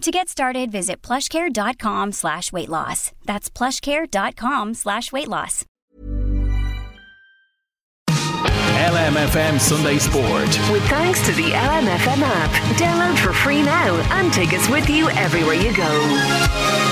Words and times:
To 0.00 0.10
get 0.10 0.30
started, 0.30 0.72
visit 0.72 1.02
plushcare.com 1.02 2.12
slash 2.12 2.52
weight 2.52 2.70
loss. 2.70 3.12
That's 3.26 3.50
plushcare.com 3.50 4.72
slash 4.72 5.12
weight 5.12 5.28
loss. 5.28 5.66
LMFM 8.80 9.60
Sunday 9.60 9.98
Sport. 9.98 10.48
With 10.72 10.82
thanks 10.88 11.24
to 11.26 11.32
the 11.32 11.50
LMFM 11.50 12.22
app. 12.22 12.50
Download 12.78 13.18
for 13.18 13.34
free 13.34 13.62
now 13.62 13.94
and 14.18 14.32
take 14.32 14.54
us 14.54 14.66
with 14.70 14.88
you 14.88 15.10
everywhere 15.10 15.54
you 15.54 15.76
go. 15.76 16.89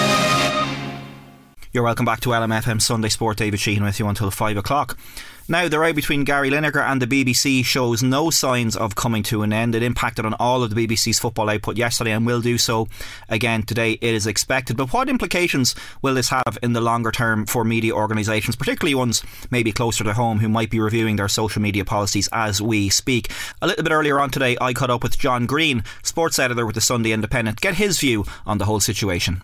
You're 1.79 1.85
welcome 1.85 2.07
back 2.07 2.19
to 2.23 2.31
LMFM 2.31 2.83
Sunday 2.83 3.09
Sport. 3.09 3.37
David 3.37 3.61
Sheehan 3.61 3.85
with 3.85 4.01
you 4.01 4.09
until 4.09 4.33
5 4.33 4.57
o'clock. 4.57 4.99
Now, 5.47 5.69
the 5.69 5.79
row 5.79 5.93
between 5.93 6.25
Gary 6.25 6.51
Lineker 6.51 6.83
and 6.83 7.01
the 7.01 7.07
BBC 7.07 7.65
shows 7.65 8.03
no 8.03 8.31
signs 8.31 8.75
of 8.75 8.97
coming 8.97 9.23
to 9.23 9.43
an 9.43 9.53
end. 9.53 9.77
It 9.77 9.85
impacted 9.85 10.27
on 10.27 10.35
all 10.41 10.65
of 10.65 10.75
the 10.75 10.89
BBC's 10.89 11.21
football 11.21 11.49
output 11.49 11.77
yesterday 11.77 12.11
and 12.11 12.27
will 12.27 12.41
do 12.41 12.59
so 12.59 12.89
again 13.29 13.63
today, 13.63 13.93
it 13.93 14.13
is 14.13 14.27
expected. 14.27 14.77
But 14.77 14.93
what 14.93 15.09
implications 15.09 15.77
will 16.03 16.15
this 16.15 16.31
have 16.31 16.59
in 16.65 16.73
the 16.73 16.81
longer 16.81 17.13
term 17.13 17.47
for 17.47 17.63
media 17.63 17.95
organisations, 17.95 18.57
particularly 18.57 18.97
ones 18.97 19.23
maybe 19.53 19.71
closer 19.71 20.03
to 20.03 20.15
home 20.15 20.41
who 20.41 20.49
might 20.49 20.71
be 20.71 20.81
reviewing 20.81 21.15
their 21.15 21.29
social 21.29 21.63
media 21.63 21.85
policies 21.85 22.29
as 22.33 22.61
we 22.61 22.89
speak? 22.89 23.31
A 23.63 23.69
little 23.69 23.85
bit 23.85 23.93
earlier 23.93 24.19
on 24.19 24.31
today, 24.31 24.57
I 24.61 24.73
caught 24.73 24.91
up 24.91 25.05
with 25.05 25.17
John 25.17 25.47
Green, 25.47 25.85
sports 26.03 26.41
editor 26.41 26.67
with 26.67 26.75
the 26.75 26.81
Sunday 26.81 27.13
Independent, 27.13 27.61
get 27.61 27.77
his 27.77 28.01
view 28.01 28.25
on 28.47 28.59
the 28.59 28.65
whole 28.65 28.81
situation. 28.81 29.43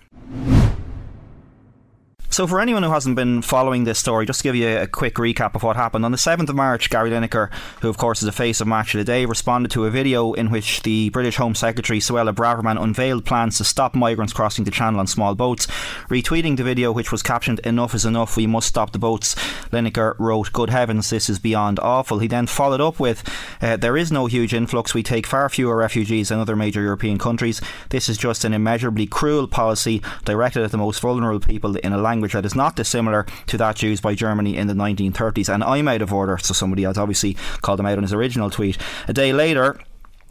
So, 2.35 2.49
for 2.49 2.61
anyone 2.61 2.83
who 2.83 2.91
hasn't 2.91 3.15
been 3.15 3.43
following 3.43 3.85
this 3.85 4.01
story, 4.01 4.27
just 4.27 4.41
to 4.41 4.43
give 4.43 4.57
you 4.57 4.77
a 4.77 4.89
quick 4.89 5.15
recap 5.15 5.55
of 5.55 5.63
what 5.63 5.77
happened. 5.77 6.05
On 6.05 6.11
the 6.11 6.19
7th 6.19 6.49
of 6.49 6.57
March, 6.57 6.91
Gary 6.91 7.09
Lineker, 7.09 7.49
who 7.81 7.89
of 7.89 7.97
course 7.97 8.23
is 8.23 8.27
the 8.27 8.33
face 8.33 8.61
of 8.61 8.67
Match 8.67 8.93
of 8.93 8.99
the 8.99 9.05
Day, 9.05 9.25
responded 9.25 9.71
to 9.71 9.85
a 9.85 9.91
video 9.91 10.33
in 10.33 10.51
which 10.51 10.83
the 10.83 11.11
British 11.11 11.37
Home 11.37 11.55
Secretary 11.55 12.01
Suella 12.01 12.35
Braverman 12.35 12.83
unveiled 12.83 13.25
plans 13.25 13.59
to 13.59 13.63
stop 13.63 13.95
migrants 13.95 14.33
crossing 14.33 14.65
the 14.65 14.73
channel 14.73 14.99
on 14.99 15.07
small 15.07 15.37
boats. 15.37 15.69
Retweeting 16.11 16.57
the 16.57 16.65
video, 16.65 16.91
which 16.91 17.13
was 17.13 17.23
captioned, 17.23 17.61
Enough 17.61 17.95
is 17.95 18.05
enough, 18.05 18.37
we 18.37 18.49
must 18.49 18.67
stop 18.67 18.91
the 18.91 18.99
boats, 18.99 19.37
Lineker 19.71 20.17
wrote, 20.19 20.53
Good 20.53 20.71
heavens, 20.71 21.11
this 21.11 21.31
is 21.31 21.39
beyond 21.39 21.79
awful. 21.79 22.19
He 22.19 22.27
then 22.27 22.49
followed 22.49 22.81
up 22.81 22.99
with, 22.99 23.23
uh, 23.63 23.77
There 23.77 23.97
is 23.97 24.11
no 24.11 24.27
huge 24.27 24.53
influx, 24.53 24.93
we 24.93 25.05
take 25.05 25.29
far 25.29 25.49
fewer 25.49 25.77
refugees 25.77 26.31
than 26.31 26.41
other 26.41 26.57
major 26.57 26.83
European 26.83 27.17
countries. 27.17 27.61
This 27.91 28.09
is 28.09 28.19
just 28.19 28.45
an 28.45 28.53
immeasurably 28.53 29.07
cruel 29.07 29.47
policy 29.47 30.03
directed 30.25 30.65
at 30.65 30.73
the 30.73 30.79
most 30.79 30.99
vulnerable 30.99 31.39
people 31.39 31.77
in 31.77 31.93
a 31.93 31.97
language 31.97 32.24
language 32.25 32.33
that 32.33 32.47
is 32.47 32.55
not 32.55 32.77
dissimilar 32.77 33.27
to 33.47 33.59
that 33.59 33.83
used 33.83 34.03
by 34.03 34.15
Germany 34.15 34.57
in 34.57 34.67
the 34.67 34.75
1930s. 34.75 35.53
And 35.53 35.63
I'm 35.63 35.89
out 35.89 36.01
of 36.01 36.13
order, 36.13 36.39
so 36.39 36.55
somebody 36.55 36.85
else 36.85 36.97
obviously 36.97 37.37
called 37.61 37.81
him 37.81 37.87
out 37.87 37.99
on 37.99 38.03
his 38.03 38.15
original 38.15 38.51
tweet. 38.51 38.79
A 39.09 39.13
day 39.13 39.33
later, 39.33 39.79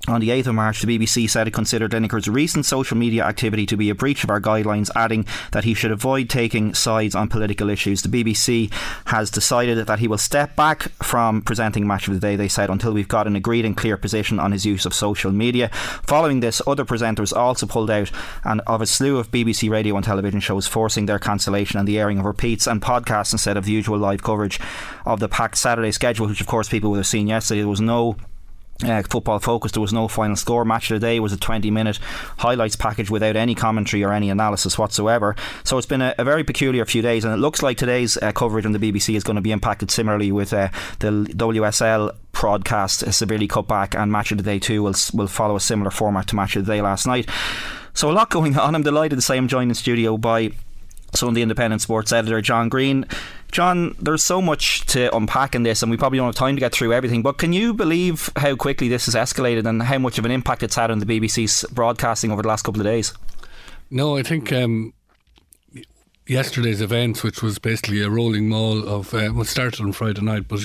on 0.07 0.19
the 0.19 0.29
8th 0.29 0.47
of 0.47 0.55
March, 0.55 0.81
the 0.81 0.99
BBC 0.99 1.29
said 1.29 1.47
it 1.47 1.53
considered 1.53 1.91
Lineker's 1.91 2.27
recent 2.27 2.65
social 2.65 2.97
media 2.97 3.23
activity 3.23 3.65
to 3.65 3.77
be 3.77 3.89
a 3.89 3.95
breach 3.95 4.25
of 4.25 4.29
our 4.29 4.41
guidelines, 4.41 4.89
adding 4.95 5.25
that 5.53 5.63
he 5.63 5.73
should 5.73 5.91
avoid 5.91 6.29
taking 6.29 6.73
sides 6.73 7.15
on 7.15 7.29
political 7.29 7.69
issues. 7.69 8.01
The 8.01 8.09
BBC 8.09 8.69
has 9.05 9.31
decided 9.31 9.77
that 9.77 9.99
he 9.99 10.09
will 10.09 10.17
step 10.17 10.57
back 10.57 10.91
from 11.01 11.41
presenting 11.41 11.87
Match 11.87 12.09
of 12.09 12.13
the 12.13 12.19
Day, 12.19 12.35
they 12.35 12.49
said, 12.49 12.69
until 12.69 12.91
we've 12.91 13.07
got 13.07 13.27
an 13.27 13.37
agreed 13.37 13.63
and 13.63 13.77
clear 13.77 13.95
position 13.95 14.39
on 14.39 14.51
his 14.51 14.65
use 14.65 14.85
of 14.85 14.93
social 14.93 15.31
media. 15.31 15.69
Following 15.69 16.41
this, 16.41 16.61
other 16.67 16.83
presenters 16.83 17.35
also 17.35 17.65
pulled 17.65 17.89
out 17.89 18.11
and 18.43 18.59
of 18.67 18.81
a 18.81 18.85
slew 18.85 19.17
of 19.17 19.31
BBC 19.31 19.69
radio 19.69 19.95
and 19.95 20.03
television 20.03 20.41
shows, 20.41 20.67
forcing 20.67 21.05
their 21.05 21.19
cancellation 21.19 21.79
and 21.79 21.87
the 21.87 21.97
airing 21.97 22.19
of 22.19 22.25
repeats 22.25 22.67
and 22.67 22.81
podcasts 22.81 23.31
instead 23.31 23.55
of 23.55 23.63
the 23.63 23.71
usual 23.71 23.97
live 23.97 24.21
coverage 24.21 24.59
of 25.05 25.21
the 25.21 25.29
packed 25.29 25.57
Saturday 25.57 25.91
schedule, 25.91 26.27
which, 26.27 26.41
of 26.41 26.47
course, 26.47 26.67
people 26.67 26.91
would 26.91 26.97
have 26.97 27.07
seen 27.07 27.27
yesterday. 27.27 27.61
There 27.61 27.69
was 27.69 27.79
no 27.79 28.17
uh, 28.85 29.03
football 29.03 29.39
focus. 29.39 29.71
There 29.71 29.81
was 29.81 29.94
no 29.94 30.07
final 30.07 30.35
score. 30.35 30.66
Match 30.66 30.91
of 30.91 30.99
the 30.99 31.07
day 31.07 31.19
was 31.19 31.33
a 31.33 31.38
20 31.38 31.71
minute 31.71 31.99
highlights 32.38 32.75
package 32.75 33.09
without 33.09 33.35
any 33.35 33.55
commentary 33.55 34.03
or 34.03 34.13
any 34.13 34.29
analysis 34.29 34.77
whatsoever. 34.77 35.35
So 35.63 35.77
it's 35.77 35.88
been 35.88 36.01
a, 36.01 36.16
a 36.17 36.23
very 36.23 36.44
peculiar 36.44 36.85
few 36.85 37.01
days, 37.01 37.25
and 37.25 37.33
it 37.33 37.38
looks 37.38 37.61
like 37.61 37.77
today's 37.77 38.17
uh, 38.17 38.31
coverage 38.31 38.66
on 38.66 38.71
the 38.71 38.79
BBC 38.79 39.16
is 39.16 39.23
going 39.23 39.35
to 39.35 39.41
be 39.41 39.51
impacted 39.51 39.91
similarly 39.91 40.31
with 40.31 40.53
uh, 40.53 40.69
the 40.99 41.11
WSL 41.11 42.16
broadcast 42.31 43.11
severely 43.13 43.47
cut 43.47 43.67
back, 43.67 43.95
and 43.95 44.11
Match 44.11 44.31
of 44.31 44.38
the 44.38 44.44
Day 44.44 44.59
too 44.59 44.83
will 44.83 44.95
will 45.13 45.27
follow 45.27 45.55
a 45.55 45.61
similar 45.61 45.91
format 45.91 46.27
to 46.27 46.35
Match 46.35 46.55
of 46.55 46.65
the 46.65 46.73
Day 46.73 46.81
last 46.81 47.07
night. 47.07 47.29
So 47.94 48.09
a 48.09 48.13
lot 48.13 48.29
going 48.38 48.57
on. 48.57 48.75
I'm 48.75 48.83
delighted 48.83 49.15
to 49.15 49.21
say 49.21 49.38
I'm 49.38 49.47
joined 49.47 49.71
in 49.71 49.75
studio 49.75 50.17
by 50.17 50.51
Sunday 51.16 51.41
Independent 51.41 51.81
sports 51.81 52.12
editor 52.12 52.41
John 52.41 52.69
Green. 52.69 53.06
John, 53.51 53.96
there's 54.00 54.24
so 54.24 54.41
much 54.41 54.85
to 54.88 55.16
unpack 55.16 55.53
in 55.53 55.63
this, 55.63 55.81
and 55.81 55.91
we 55.91 55.97
probably 55.97 56.18
don't 56.18 56.28
have 56.28 56.35
time 56.35 56.56
to 56.56 56.59
get 56.59 56.74
through 56.74 56.94
everything. 56.94 57.22
But 57.22 57.38
can 57.38 57.53
you 57.53 57.74
believe 57.74 58.31
how 58.35 58.56
quickly 58.56 58.88
this 58.88 59.06
has 59.06 59.16
escalated 59.16 59.68
and 59.68 59.84
how 59.84 60.00
much 60.00 60.18
of 60.18 60.25
an 60.25 60.31
impact 60.31 60.63
it's 60.63 60.75
had 60.75 60.90
on 60.90 61.00
the 61.00 61.06
BBC's 61.06 61.66
broadcasting 61.72 62.31
over 62.31 62.41
the 62.41 62.47
last 62.47 62.63
couple 62.63 62.81
of 62.81 62.85
days? 62.85 63.13
No, 63.91 64.18
I 64.18 64.24
think 64.24 64.51
um, 64.51 64.94
yesterday's 66.25 66.81
events, 66.81 67.22
which 67.24 67.44
was 67.44 67.59
basically 67.59 68.01
a 68.01 68.09
rolling 68.09 68.50
maul 68.50 68.88
of, 68.88 69.13
uh, 69.13 69.31
well, 69.34 69.45
started 69.45 69.81
on 69.81 69.91
Friday 69.91 70.22
night, 70.22 70.47
but 70.47 70.62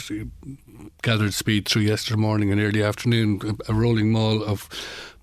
gathered 1.03 1.35
speed 1.35 1.69
through 1.69 1.83
yesterday 1.83 2.19
morning 2.19 2.51
and 2.51 2.61
early 2.61 2.83
afternoon, 2.83 3.59
a 3.69 3.75
rolling 3.75 4.11
maul 4.11 4.43
of 4.43 4.69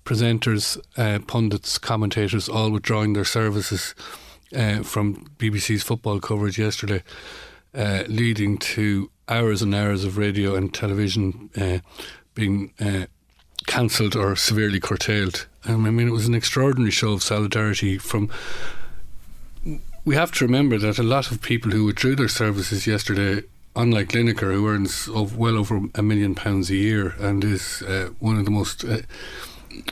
presenters, 0.04 0.78
uh, 0.96 1.18
pundits, 1.26 1.78
commentators, 1.78 2.48
all 2.48 2.70
withdrawing 2.70 3.12
their 3.12 3.24
services 3.24 3.94
uh, 4.54 4.82
from 4.82 5.26
BBC's 5.38 5.82
football 5.82 6.20
coverage 6.20 6.58
yesterday, 6.58 7.02
uh, 7.74 8.04
leading 8.08 8.58
to 8.58 9.10
hours 9.28 9.62
and 9.62 9.74
hours 9.74 10.04
of 10.04 10.16
radio 10.16 10.54
and 10.54 10.72
television 10.72 11.50
uh, 11.56 11.78
being 12.34 12.72
uh, 12.80 13.06
cancelled 13.66 14.14
or 14.14 14.36
severely 14.36 14.80
curtailed. 14.80 15.46
Um, 15.64 15.86
I 15.86 15.90
mean, 15.90 16.08
it 16.08 16.12
was 16.12 16.28
an 16.28 16.34
extraordinary 16.34 16.92
show 16.92 17.12
of 17.12 17.22
solidarity 17.22 17.98
from. 17.98 18.30
We 20.04 20.14
have 20.14 20.30
to 20.32 20.44
remember 20.44 20.78
that 20.78 21.00
a 21.00 21.02
lot 21.02 21.32
of 21.32 21.42
people 21.42 21.72
who 21.72 21.84
withdrew 21.84 22.14
their 22.14 22.28
services 22.28 22.86
yesterday 22.86 23.42
unlike 23.76 24.08
Lineker, 24.08 24.52
who 24.52 24.66
earns 24.66 25.08
well 25.08 25.56
over 25.56 25.80
a 25.94 26.02
million 26.02 26.34
pounds 26.34 26.70
a 26.70 26.74
year 26.74 27.14
and 27.20 27.44
is 27.44 27.82
uh, 27.82 28.10
one 28.18 28.38
of 28.38 28.44
the 28.46 28.50
most 28.50 28.84
uh, 28.84 28.98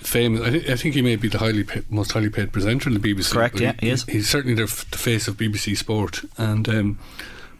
famous. 0.01 0.41
I, 0.43 0.51
th- 0.51 0.71
I, 0.71 0.77
think 0.77 0.95
he 0.95 1.03
may 1.03 1.17
be 1.17 1.29
the 1.29 1.39
highly 1.39 1.65
pa- 1.65 1.81
most 1.91 2.13
highly 2.13 2.31
paid 2.31 2.53
presenter 2.53 2.89
in 2.89 3.01
the 3.01 3.15
BBC. 3.15 3.33
Correct. 3.33 3.61
Yeah, 3.61 3.75
he, 3.81 3.87
he 3.87 3.93
is. 3.93 4.05
He's 4.05 4.29
certainly 4.29 4.55
the, 4.55 4.65
f- 4.65 4.91
the 4.91 4.99
face 4.99 5.29
of 5.29 5.37
BBC 5.37 5.77
Sport, 5.77 6.23
and 6.37 6.69
um, 6.69 6.99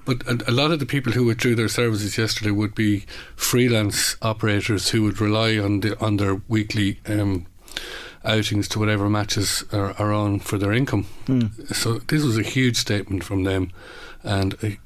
but 0.05 0.27
a, 0.27 0.51
a, 0.51 0.53
lot 0.53 0.71
of 0.71 0.79
the 0.79 0.87
people 0.87 1.13
who 1.13 1.25
withdrew 1.25 1.55
their 1.55 1.69
services 1.69 2.19
yesterday 2.19 2.51
would 2.51 2.75
be 2.75 3.05
freelance 3.37 4.17
operators 4.23 4.91
who 4.91 5.03
would 5.03 5.21
rely 5.21 5.59
on 5.59 5.81
the 5.81 5.99
on 6.01 6.17
their 6.17 6.37
weekly. 6.49 7.01
Um, 7.07 7.47
outings 8.25 8.69
to 8.69 8.79
whatever 8.79 9.11
matches 9.11 9.65
are, 9.71 9.93
are 9.99 10.13
on 10.13 10.41
for 10.41 10.57
their 10.57 10.73
income. 10.73 11.07
Mm. 11.27 11.75
So 11.75 11.99
this 11.99 12.23
was 12.23 12.39
a 12.39 12.43
huge 12.43 12.77
statement 12.77 13.23
from 13.23 13.45
them, 13.45 13.71
and 14.23 14.55
a, 14.63 14.79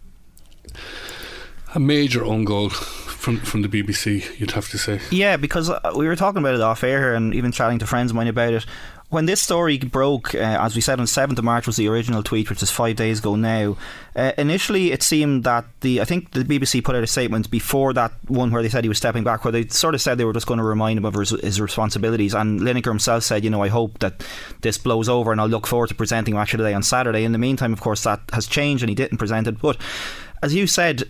a 1.75 1.79
major 1.79 2.25
own 2.25 2.45
goal 2.45 2.71
from 3.19 3.39
from 3.41 3.63
the 3.63 3.69
BBC, 3.69 4.39
you'd 4.39 4.53
have 4.53 4.69
to 4.69 4.79
say. 4.79 5.01
Yeah, 5.11 5.37
because 5.37 5.69
uh, 5.69 5.93
we 5.97 6.07
were 6.07 6.17
talking 6.17 6.39
about 6.39 6.55
it 6.55 6.61
off 6.61 6.85
air 6.85 7.15
and 7.15 7.35
even 7.35 7.51
chatting 7.51 7.81
to 7.81 7.87
friends 7.87 8.13
of 8.13 8.17
mine 8.17 8.29
about 8.29 8.55
it. 8.55 8.65
When 9.11 9.27
this 9.27 9.43
story 9.43 9.79
broke, 9.79 10.35
uh, 10.35 10.39
as 10.39 10.77
we 10.77 10.83
said 10.83 11.01
on 11.01 11.07
7th 11.07 11.39
of 11.39 11.45
March 11.45 11.67
was 11.67 11.77
the 11.77 11.89
original 11.89 12.23
tweet, 12.23 12.51
which 12.51 12.63
is 12.63 12.71
five 12.71 12.97
days 12.97 13.21
ago 13.21 13.37
now. 13.37 13.77
Uh, 14.15 14.33
initially, 14.37 14.93
it 14.93 15.03
seemed 15.03 15.45
that 15.45 15.65
the 15.81 16.01
I 16.01 16.05
think 16.05 16.31
the 16.31 16.45
BBC 16.45 16.85
put 16.85 16.95
out 16.95 17.03
a 17.03 17.09
statement 17.09 17.51
before 17.51 17.93
that 17.95 18.13
one 18.29 18.51
where 18.51 18.63
they 18.63 18.69
said 18.69 18.85
he 18.85 18.89
was 18.89 18.99
stepping 18.99 19.25
back, 19.25 19.45
where 19.45 19.53
they 19.53 19.67
sort 19.67 19.95
of 19.95 20.01
said 20.01 20.17
they 20.17 20.25
were 20.25 20.33
just 20.33 20.47
going 20.47 20.59
to 20.59 20.65
remind 20.65 20.99
him 20.99 21.05
of 21.05 21.15
his, 21.15 21.31
his 21.31 21.61
responsibilities. 21.61 22.35
And 22.35 22.61
Lineker 22.61 22.87
himself 22.87 23.25
said, 23.25 23.43
you 23.43 23.51
know, 23.51 23.63
I 23.63 23.69
hope 23.69 23.99
that 23.99 24.25
this 24.61 24.79
blows 24.79 25.09
over, 25.09 25.33
and 25.33 25.41
I'll 25.41 25.49
look 25.49 25.67
forward 25.67 25.89
to 25.89 25.95
presenting 25.95 26.35
Match 26.35 26.55
of 26.55 26.59
the 26.59 26.65
Day 26.65 26.75
on 26.75 26.83
Saturday. 26.85 27.25
In 27.25 27.33
the 27.33 27.39
meantime, 27.39 27.73
of 27.73 27.81
course, 27.81 28.05
that 28.05 28.21
has 28.33 28.47
changed, 28.47 28.85
and 28.85 28.91
he 28.91 28.95
didn't 28.95 29.19
present 29.19 29.49
it, 29.49 29.61
but. 29.61 29.77
as 30.41 30.55
you 30.55 30.69
said 30.69 31.03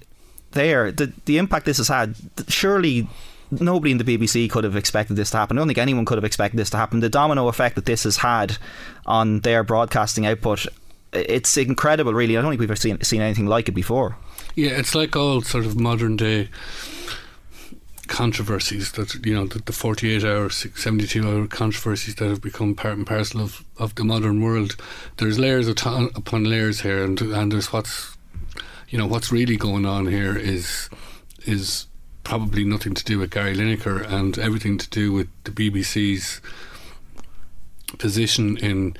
there, 0.59 0.93
the 0.93 1.13
the 1.25 1.39
impact 1.39 1.65
this 1.67 1.79
has 1.79 1.89
had, 1.89 2.17
surely 2.49 3.09
nobody 3.51 3.93
in 3.93 3.99
the 3.99 4.05
BBC 4.05 4.51
could 4.51 4.65
have 4.65 4.77
expected 4.77 5.15
this 5.17 5.31
to 5.31 5.37
happen. 5.37 5.57
I 5.57 5.61
don't 5.61 5.69
think 5.69 5.79
anyone 5.79 6.05
could 6.05 6.19
have 6.19 6.25
expected 6.25 6.59
this 6.59 6.71
to 6.71 6.77
happen. 6.77 7.01
The 7.01 7.09
domino 7.09 7.49
effect 7.49 7.77
that 7.77 7.87
this 7.87 8.05
has 8.05 8.19
had 8.19 8.59
on 9.07 9.41
their 9.41 9.63
broadcasting 9.65 10.27
output, 10.27 10.67
it's 11.13 11.57
incredible, 11.57 12.13
really. 12.13 12.37
I 12.37 12.43
don't 12.43 12.51
think 12.51 12.61
we've 12.61 12.71
ever 12.71 12.77
seen, 12.77 13.01
seen 13.03 13.23
anything 13.23 13.47
like 13.47 13.69
it 13.69 13.73
before. 13.73 14.17
Yeah, 14.55 14.71
it's 14.71 14.95
like 14.95 15.17
all 15.17 15.41
sort 15.43 15.65
of 15.65 15.79
modern 15.79 16.17
day 16.17 16.49
controversies 18.09 18.93
that 18.93 19.15
you 19.25 19.35
know 19.35 19.47
the, 19.47 19.59
the 19.61 19.73
48 19.73 20.25
hour 20.25 20.49
72 20.49 21.29
hour 21.29 21.47
controversies 21.47 22.15
that 22.15 22.29
have 22.29 22.41
become 22.41 22.75
part 22.75 22.97
and 22.97 23.07
parcel 23.07 23.43
of, 23.43 23.63
of 23.77 23.95
the 23.97 24.03
modern 24.03 24.41
world 24.41 24.77
there's 25.19 25.39
layers 25.39 25.69
upon 25.69 26.45
layers 26.45 26.81
here 26.81 27.05
and 27.05 27.21
and 27.21 27.53
there's 27.53 27.71
what's 27.71 28.17
you 28.89 28.99
know 28.99 29.07
what's 29.07 29.31
really 29.31 29.57
going 29.57 29.85
on 29.85 30.07
here 30.07 30.37
is 30.37 30.89
is 31.45 31.87
probably 32.25 32.65
nothing 32.65 32.95
to 32.95 33.05
do 33.05 33.19
with 33.19 33.31
Gary 33.31 33.55
Lineker 33.55 34.07
and 34.07 34.39
everything 34.39 34.77
to 34.79 34.89
do 34.91 35.13
with 35.13 35.29
the 35.45 35.51
BBC's 35.51 36.41
position 37.99 38.57
in 38.59 38.97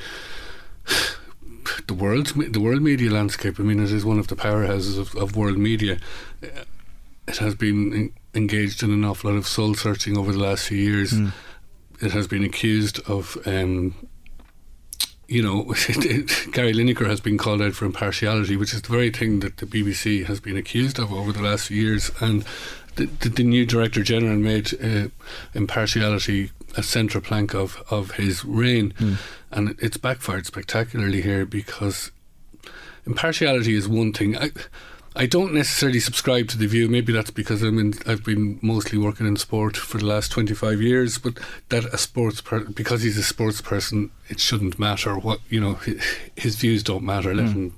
the 1.87 1.95
world 1.95 2.29
the 2.53 2.61
world 2.61 2.83
media 2.83 3.11
landscape. 3.11 3.59
I 3.59 3.63
mean, 3.63 3.81
it 3.81 3.91
is 3.91 4.05
one 4.05 4.19
of 4.19 4.29
the 4.29 4.37
powerhouses 4.37 4.99
of, 4.99 5.15
of 5.17 5.37
world 5.37 5.59
media. 5.59 5.99
It 6.43 7.37
has 7.39 7.55
been 7.55 8.13
engaged 8.35 8.83
in 8.83 8.91
an 8.91 9.05
awful 9.05 9.31
lot 9.31 9.37
of 9.37 9.47
soul 9.47 9.75
searching 9.75 10.17
over 10.17 10.33
the 10.33 10.39
last 10.39 10.69
few 10.69 10.79
years. 10.79 11.13
Mm. 11.13 11.33
It 12.01 12.13
has 12.13 12.27
been 12.27 12.45
accused 12.45 13.01
of. 13.09 13.37
Um, 13.47 13.95
you 15.29 15.43
know, 15.43 15.63
Gary 16.53 16.73
Lineker 16.73 17.07
has 17.07 17.21
been 17.21 17.37
called 17.37 17.61
out 17.61 17.75
for 17.75 17.85
impartiality, 17.85 18.57
which 18.57 18.73
is 18.73 18.83
the 18.83 18.89
very 18.89 19.11
thing 19.11 19.41
that 19.41 19.59
the 19.59 19.67
BBC 19.67 20.25
has 20.25 20.41
been 20.41 20.57
accused 20.57 20.99
of 20.99 21.13
over 21.13 21.33
the 21.33 21.43
last 21.43 21.69
few 21.69 21.81
years. 21.81 22.11
And 22.21 22.45
the, 22.97 23.07
the, 23.07 23.29
the 23.29 23.45
new 23.45 23.67
director 23.67 24.03
general 24.03 24.37
made 24.37 24.73
uh, 24.83 25.09
impartiality 25.55 26.51
a 26.77 26.83
central 26.83 27.23
plank 27.23 27.55
of, 27.55 27.83
of 27.91 28.13
his 28.13 28.45
reign, 28.45 28.93
mm. 28.99 29.17
and 29.51 29.77
it's 29.81 29.97
backfired 29.97 30.47
spectacularly 30.47 31.23
here 31.23 31.47
because 31.47 32.11
impartiality 33.07 33.75
is 33.75 33.89
one 33.89 34.13
thing. 34.13 34.37
I, 34.37 34.51
I 35.19 35.27
don't 35.27 35.53
necessarily 35.53 35.99
subscribe 35.99 36.47
to 36.49 36.57
the 36.59 36.69
view. 36.69 36.89
Maybe 36.89 37.13
that's 37.13 37.33
because 37.33 37.61
I'm 37.63 37.77
in, 37.81 37.95
I've 38.07 38.23
been 38.23 38.61
mostly 38.63 38.99
working 38.99 39.27
in 39.27 39.37
sport 39.37 39.77
for 39.77 39.99
the 39.99 40.07
last 40.07 40.31
25 40.31 40.81
years. 40.81 41.19
But 41.19 41.41
that 41.71 41.87
a 41.87 41.99
sports 41.99 42.41
per, 42.41 42.61
because 42.61 43.03
he's 43.03 43.19
a 43.19 43.25
sports 43.25 43.61
person, 43.61 44.13
it 44.29 44.39
shouldn't 44.39 44.79
matter 44.79 45.19
what 45.19 45.41
you 45.49 45.61
know. 45.61 45.75
His, 45.75 46.03
his 46.37 46.57
views 46.57 46.85
don't 46.85 47.03
matter. 47.03 47.35
Let 47.35 47.47
mm. 47.47 47.53
him 47.53 47.75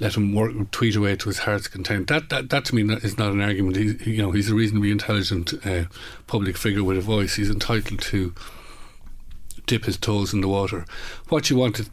let 0.00 0.18
him 0.18 0.34
work, 0.34 0.70
tweet 0.70 0.96
away 0.96 1.16
to 1.16 1.30
his 1.30 1.38
heart's 1.38 1.66
content. 1.66 2.08
That 2.08 2.28
that, 2.28 2.50
that 2.50 2.66
to 2.66 2.74
me 2.74 2.94
is 2.96 3.16
not 3.16 3.32
an 3.32 3.40
argument. 3.40 3.76
He, 3.76 4.12
you 4.12 4.22
know, 4.22 4.30
he's 4.30 4.50
a 4.50 4.54
reasonably 4.54 4.90
intelligent 4.90 5.54
uh, 5.66 5.84
public 6.26 6.58
figure 6.58 6.84
with 6.84 6.98
a 6.98 7.00
voice. 7.00 7.36
He's 7.36 7.48
entitled 7.48 8.00
to 8.02 8.34
dip 9.64 9.86
his 9.86 9.96
toes 9.96 10.34
in 10.34 10.42
the 10.42 10.48
water. 10.48 10.84
What 11.30 11.48
you 11.48 11.56
want 11.56 11.76
to 11.76 11.86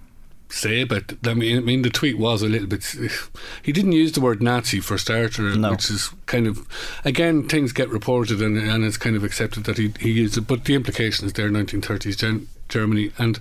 say 0.51 0.83
but 0.83 1.13
I 1.25 1.33
mean, 1.33 1.57
I 1.57 1.61
mean, 1.61 1.81
the 1.81 1.89
tweet 1.89 2.17
was 2.17 2.41
a 2.41 2.49
little 2.49 2.67
bit. 2.67 2.83
He 3.63 3.71
didn't 3.71 3.91
use 3.93 4.11
the 4.11 4.21
word 4.21 4.41
Nazi 4.41 4.79
for 4.79 4.97
starter, 4.97 5.55
no. 5.55 5.71
which 5.71 5.89
is 5.89 6.09
kind 6.25 6.47
of 6.47 6.67
again 7.05 7.47
things 7.47 7.71
get 7.71 7.89
reported 7.89 8.41
and 8.41 8.57
and 8.57 8.83
it's 8.83 8.97
kind 8.97 9.15
of 9.15 9.23
accepted 9.23 9.63
that 9.65 9.77
he 9.77 9.93
he 9.99 10.11
used 10.11 10.37
it, 10.37 10.47
but 10.47 10.65
the 10.65 10.75
implication 10.75 11.25
is 11.25 11.33
there, 11.33 11.49
1930s 11.49 12.17
Gen- 12.17 12.47
Germany 12.69 13.11
and 13.17 13.39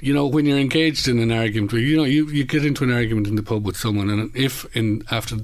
you 0.00 0.12
know, 0.12 0.26
when 0.26 0.44
you're 0.44 0.58
engaged 0.58 1.08
in 1.08 1.18
an 1.18 1.32
argument, 1.32 1.72
you 1.72 1.96
know, 1.96 2.04
you, 2.04 2.28
you 2.28 2.44
get 2.44 2.64
into 2.64 2.84
an 2.84 2.92
argument 2.92 3.26
in 3.26 3.36
the 3.36 3.42
pub 3.42 3.64
with 3.64 3.76
someone, 3.76 4.10
and 4.10 4.34
if 4.36 4.66
in 4.76 5.02
after 5.10 5.36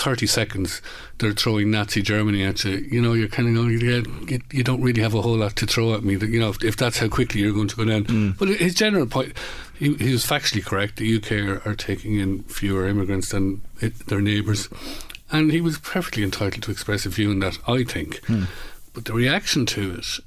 30 0.00 0.26
seconds 0.26 0.80
they're 1.18 1.32
throwing 1.32 1.70
Nazi 1.70 2.00
Germany 2.00 2.42
at 2.42 2.64
you, 2.64 2.76
you 2.76 3.00
know, 3.00 3.12
you're 3.12 3.28
kind 3.28 3.48
of 3.48 3.54
going, 3.54 3.78
yeah, 3.80 4.38
you, 4.50 4.64
don't 4.64 4.80
really 4.80 5.02
have 5.02 5.14
a 5.14 5.20
whole 5.20 5.36
lot 5.36 5.54
to 5.56 5.66
throw 5.66 5.94
at 5.94 6.02
me. 6.02 6.16
That, 6.16 6.30
you 6.30 6.40
know, 6.40 6.48
if, 6.48 6.64
if 6.64 6.76
that's 6.76 6.98
how 6.98 7.08
quickly 7.08 7.42
you're 7.42 7.52
going 7.52 7.68
to 7.68 7.76
go 7.76 7.84
down. 7.84 8.04
Mm. 8.04 8.38
But 8.38 8.48
his 8.48 8.74
general 8.74 9.06
point, 9.06 9.34
he, 9.78 9.94
he, 9.94 10.12
was 10.12 10.24
factually 10.24 10.64
correct. 10.64 10.96
The 10.96 11.16
UK 11.16 11.32
are, 11.32 11.68
are 11.68 11.74
taking 11.74 12.18
in 12.18 12.42
fewer 12.44 12.88
immigrants 12.88 13.30
than 13.30 13.60
it, 13.80 14.06
their 14.06 14.22
neighbours. 14.22 14.68
And 15.30 15.52
he 15.52 15.60
was 15.60 15.78
perfectly 15.78 16.22
entitled 16.22 16.62
to 16.62 16.70
express 16.70 17.04
a 17.04 17.10
view 17.10 17.30
on 17.30 17.40
that, 17.40 17.58
I 17.68 17.84
think. 17.84 18.22
Mm. 18.22 18.46
But 18.94 19.04
the 19.04 19.12
reaction 19.12 19.66
to 19.66 19.94
it 19.94 20.20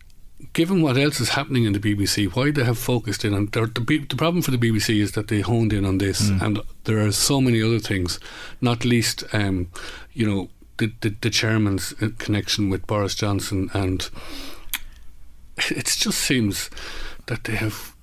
given 0.53 0.81
what 0.81 0.97
else 0.97 1.19
is 1.19 1.29
happening 1.29 1.63
in 1.63 1.73
the 1.73 1.79
BBC, 1.79 2.33
why 2.35 2.51
they 2.51 2.63
have 2.63 2.77
focused 2.77 3.23
in 3.23 3.33
on 3.33 3.47
the, 3.47 3.65
the 4.09 4.15
problem 4.15 4.41
for 4.41 4.51
the 4.51 4.57
BBC 4.57 4.99
is 4.99 5.13
that 5.13 5.27
they 5.27 5.41
honed 5.41 5.73
in 5.73 5.85
on 5.85 5.97
this, 5.99 6.29
mm. 6.29 6.41
and 6.41 6.59
there 6.83 6.99
are 6.99 7.11
so 7.11 7.39
many 7.39 7.61
other 7.61 7.79
things, 7.79 8.19
not 8.61 8.83
least, 8.83 9.23
um, 9.33 9.69
you 10.13 10.29
know, 10.29 10.49
the, 10.77 10.91
the, 11.01 11.15
the 11.21 11.29
chairman's 11.29 11.93
uh, 12.01 12.09
connection 12.17 12.69
with 12.69 12.85
Boris 12.87 13.15
Johnson, 13.15 13.69
and 13.73 14.09
it 15.69 15.85
just 15.85 16.19
seems 16.19 16.69
that 17.27 17.45
they 17.45 17.55
have 17.55 17.93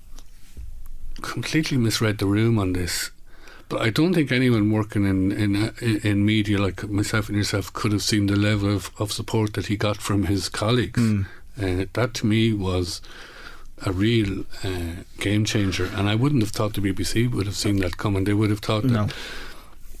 completely 1.21 1.77
misread 1.77 2.17
the 2.17 2.25
room 2.25 2.57
on 2.57 2.73
this. 2.73 3.11
But 3.69 3.81
I 3.81 3.89
don't 3.89 4.13
think 4.13 4.31
anyone 4.31 4.69
working 4.69 5.05
in 5.05 5.31
in 5.31 5.55
uh, 5.55 5.71
in 5.81 6.25
media 6.25 6.59
like 6.59 6.89
myself 6.89 7.29
and 7.29 7.37
yourself 7.37 7.71
could 7.71 7.93
have 7.93 8.01
seen 8.01 8.25
the 8.25 8.35
level 8.35 8.69
of, 8.69 8.91
of 8.99 9.13
support 9.13 9.53
that 9.53 9.67
he 9.67 9.77
got 9.77 9.97
from 9.97 10.25
his 10.25 10.49
colleagues. 10.49 10.99
Mm. 10.99 11.25
Uh, 11.57 11.85
that 11.93 12.13
to 12.15 12.25
me 12.25 12.53
was 12.53 13.01
a 13.85 13.91
real 13.91 14.45
uh, 14.63 15.03
game 15.19 15.45
changer, 15.45 15.85
and 15.95 16.09
I 16.09 16.15
wouldn't 16.15 16.43
have 16.43 16.51
thought 16.51 16.73
the 16.73 16.81
BBC 16.81 17.31
would 17.31 17.45
have 17.45 17.55
seen 17.55 17.77
that 17.77 17.97
coming. 17.97 18.23
They 18.23 18.33
would 18.33 18.49
have 18.49 18.59
thought 18.59 18.83
no. 18.83 19.05
that 19.05 19.15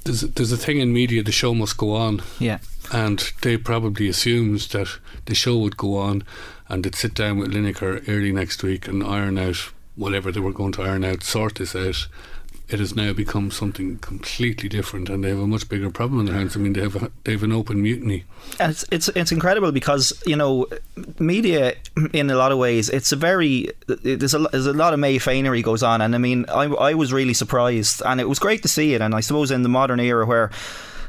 there's 0.03 0.21
there's 0.21 0.51
a 0.51 0.57
thing 0.57 0.79
in 0.79 0.93
media: 0.93 1.23
the 1.23 1.31
show 1.31 1.53
must 1.53 1.77
go 1.77 1.95
on. 1.95 2.21
Yeah, 2.39 2.59
and 2.91 3.31
they 3.41 3.57
probably 3.57 4.07
assumed 4.07 4.59
that 4.71 4.99
the 5.25 5.35
show 5.35 5.57
would 5.57 5.77
go 5.77 5.97
on, 5.97 6.23
and 6.67 6.83
they'd 6.83 6.95
sit 6.95 7.13
down 7.13 7.37
with 7.37 7.53
Lineker 7.53 8.07
early 8.07 8.31
next 8.31 8.63
week 8.63 8.87
and 8.87 9.03
iron 9.03 9.37
out 9.37 9.71
whatever 9.95 10.31
they 10.31 10.39
were 10.39 10.53
going 10.53 10.71
to 10.73 10.83
iron 10.83 11.03
out, 11.03 11.23
sort 11.23 11.55
this 11.55 11.75
out, 11.75 12.07
it 12.71 12.79
has 12.79 12.95
now 12.95 13.11
become 13.11 13.51
something 13.51 13.97
completely 13.97 14.69
different, 14.69 15.09
and 15.09 15.23
they 15.23 15.29
have 15.29 15.39
a 15.39 15.47
much 15.47 15.67
bigger 15.67 15.89
problem 15.89 16.21
in 16.21 16.25
their 16.25 16.35
hands. 16.35 16.55
I 16.55 16.59
mean, 16.59 16.73
they 16.73 16.81
have 16.81 16.95
a, 16.95 17.11
they 17.25 17.33
have 17.33 17.43
an 17.43 17.51
open 17.51 17.81
mutiny. 17.81 18.23
It's, 18.59 18.85
it's 18.91 19.09
it's 19.09 19.31
incredible 19.31 19.73
because 19.73 20.13
you 20.25 20.37
know, 20.37 20.67
media 21.19 21.75
in 22.13 22.29
a 22.29 22.35
lot 22.35 22.51
of 22.51 22.57
ways 22.57 22.89
it's 22.89 23.11
a 23.11 23.17
very 23.17 23.69
there's 23.87 24.33
a 24.33 24.39
there's 24.39 24.67
a 24.67 24.73
lot 24.73 24.93
of 24.93 24.99
May 24.99 25.17
Fainery 25.17 25.61
goes 25.61 25.83
on, 25.83 25.99
and 26.01 26.15
I 26.15 26.17
mean, 26.17 26.45
I 26.47 26.65
I 26.65 26.93
was 26.93 27.11
really 27.11 27.33
surprised, 27.33 28.01
and 28.05 28.21
it 28.21 28.29
was 28.29 28.39
great 28.39 28.61
to 28.61 28.69
see 28.69 28.93
it, 28.93 29.01
and 29.01 29.13
I 29.13 29.19
suppose 29.19 29.51
in 29.51 29.63
the 29.63 29.69
modern 29.69 29.99
era 29.99 30.25
where 30.25 30.49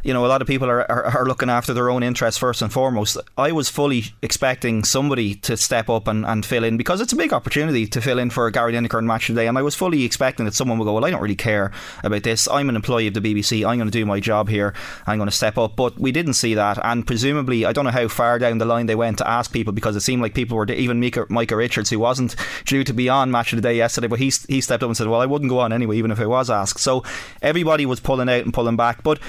you 0.02 0.12
know, 0.12 0.26
a 0.26 0.28
lot 0.28 0.42
of 0.42 0.48
people 0.48 0.68
are, 0.68 0.90
are, 0.90 1.04
are, 1.04 1.26
looking 1.26 1.48
after 1.48 1.72
their 1.72 1.88
own 1.88 2.02
interests 2.02 2.38
first 2.38 2.60
and 2.62 2.72
foremost. 2.72 3.16
I 3.38 3.52
was 3.52 3.68
fully 3.68 4.06
expecting 4.20 4.82
somebody 4.82 5.36
to 5.36 5.56
step 5.56 5.88
up 5.88 6.08
and, 6.08 6.26
and 6.26 6.44
fill 6.44 6.64
in 6.64 6.76
because 6.76 7.00
it's 7.00 7.12
a 7.12 7.16
big 7.16 7.32
opportunity 7.32 7.86
to 7.86 8.00
fill 8.00 8.18
in 8.18 8.30
for 8.30 8.50
Gary 8.50 8.72
Lineker 8.72 8.98
in 8.98 9.06
match 9.06 9.28
today. 9.28 9.46
And 9.46 9.56
I 9.56 9.62
was 9.62 9.76
fully 9.76 10.02
expecting 10.02 10.44
that 10.46 10.54
someone 10.54 10.78
would 10.78 10.84
go, 10.84 10.94
Well, 10.94 11.04
I 11.04 11.10
don't 11.10 11.22
really 11.22 11.36
care 11.36 11.70
about 12.02 12.24
this. 12.24 12.48
I'm 12.48 12.68
an 12.68 12.76
employee 12.76 13.06
of 13.06 13.14
the 13.14 13.20
BBC. 13.20 13.64
I'm 13.64 13.78
going 13.78 13.90
to 13.90 13.92
do 13.92 14.04
my 14.04 14.18
job 14.18 14.48
here. 14.48 14.74
I'm 15.06 15.18
going 15.18 15.30
to 15.30 15.36
step 15.36 15.56
up. 15.56 15.76
But 15.76 15.98
we 15.98 16.10
didn't 16.10 16.34
see 16.34 16.54
that. 16.54 16.84
And 16.84 17.06
presumably, 17.06 17.64
I 17.64 17.72
don't 17.72 17.84
know 17.84 17.90
how 17.92 18.08
far 18.08 18.38
down 18.40 18.58
the 18.58 18.64
line 18.64 18.86
they 18.86 18.94
went 18.96 19.18
to 19.18 19.28
ask 19.28 19.52
people 19.52 19.72
because 19.72 19.94
it 19.94 20.00
seemed 20.00 20.22
like 20.22 20.34
people 20.34 20.56
were, 20.56 20.70
even 20.70 21.00
Micah, 21.00 21.26
Micah 21.28 21.56
Richards, 21.56 21.90
who 21.90 22.00
wasn't 22.00 22.34
due 22.64 22.82
to 22.82 22.92
be 22.92 23.08
on 23.08 23.30
Match 23.30 23.52
of 23.52 23.56
the 23.58 23.62
Day 23.62 23.76
yesterday, 23.76 24.08
but 24.08 24.18
he, 24.18 24.32
he 24.48 24.60
stepped 24.60 24.82
up 24.82 24.88
and 24.88 24.96
said, 24.96 25.06
Well, 25.06 25.20
I 25.20 25.26
wouldn't 25.26 25.50
go 25.50 25.60
on 25.60 25.72
anyway, 25.72 25.96
even 25.96 26.10
if 26.10 26.18
I 26.18 26.26
was 26.26 26.50
asked. 26.50 26.80
So 26.80 27.04
everybody 27.40 27.86
was 27.86 28.00
pulling 28.00 28.28
out 28.28 28.44
and 28.44 28.52
pulling 28.52 28.76
back. 28.76 29.04
But 29.04 29.20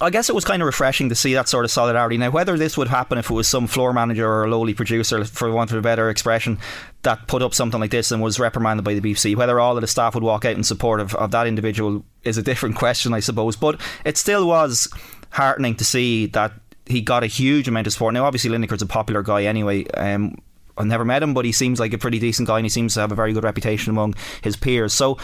I 0.00 0.10
guess 0.10 0.28
it 0.28 0.34
was 0.34 0.44
kind 0.44 0.62
of 0.62 0.66
refreshing 0.66 1.10
to 1.10 1.14
see 1.14 1.34
that 1.34 1.48
sort 1.48 1.64
of 1.64 1.70
solidarity. 1.70 2.16
Now, 2.16 2.30
whether 2.30 2.56
this 2.56 2.76
would 2.76 2.88
happen 2.88 3.18
if 3.18 3.30
it 3.30 3.34
was 3.34 3.48
some 3.48 3.66
floor 3.66 3.92
manager 3.92 4.26
or 4.26 4.44
a 4.44 4.50
lowly 4.50 4.72
producer, 4.72 5.24
for 5.24 5.50
want 5.50 5.70
of 5.72 5.76
a 5.76 5.82
better 5.82 6.08
expression, 6.08 6.58
that 7.02 7.26
put 7.26 7.42
up 7.42 7.54
something 7.54 7.80
like 7.80 7.90
this 7.90 8.10
and 8.10 8.22
was 8.22 8.40
reprimanded 8.40 8.84
by 8.84 8.94
the 8.94 9.00
BBC, 9.00 9.36
whether 9.36 9.60
all 9.60 9.76
of 9.76 9.80
the 9.80 9.86
staff 9.86 10.14
would 10.14 10.24
walk 10.24 10.44
out 10.44 10.56
in 10.56 10.64
support 10.64 11.00
of, 11.00 11.14
of 11.16 11.30
that 11.32 11.46
individual 11.46 12.04
is 12.24 12.38
a 12.38 12.42
different 12.42 12.76
question, 12.76 13.12
I 13.12 13.20
suppose. 13.20 13.56
But 13.56 13.80
it 14.04 14.16
still 14.16 14.48
was 14.48 14.88
heartening 15.30 15.76
to 15.76 15.84
see 15.84 16.26
that 16.26 16.52
he 16.86 17.02
got 17.02 17.22
a 17.22 17.26
huge 17.26 17.68
amount 17.68 17.86
of 17.86 17.92
support. 17.92 18.14
Now, 18.14 18.24
obviously, 18.24 18.50
Lineker's 18.50 18.82
a 18.82 18.86
popular 18.86 19.22
guy 19.22 19.44
anyway. 19.44 19.86
Um, 19.88 20.36
I've 20.76 20.86
never 20.86 21.04
met 21.04 21.22
him, 21.22 21.34
but 21.34 21.44
he 21.44 21.52
seems 21.52 21.78
like 21.78 21.92
a 21.92 21.98
pretty 21.98 22.18
decent 22.18 22.48
guy 22.48 22.58
and 22.58 22.64
he 22.64 22.70
seems 22.70 22.94
to 22.94 23.00
have 23.00 23.12
a 23.12 23.14
very 23.14 23.34
good 23.34 23.44
reputation 23.44 23.90
among 23.90 24.14
his 24.42 24.56
peers. 24.56 24.94
So 24.94 25.18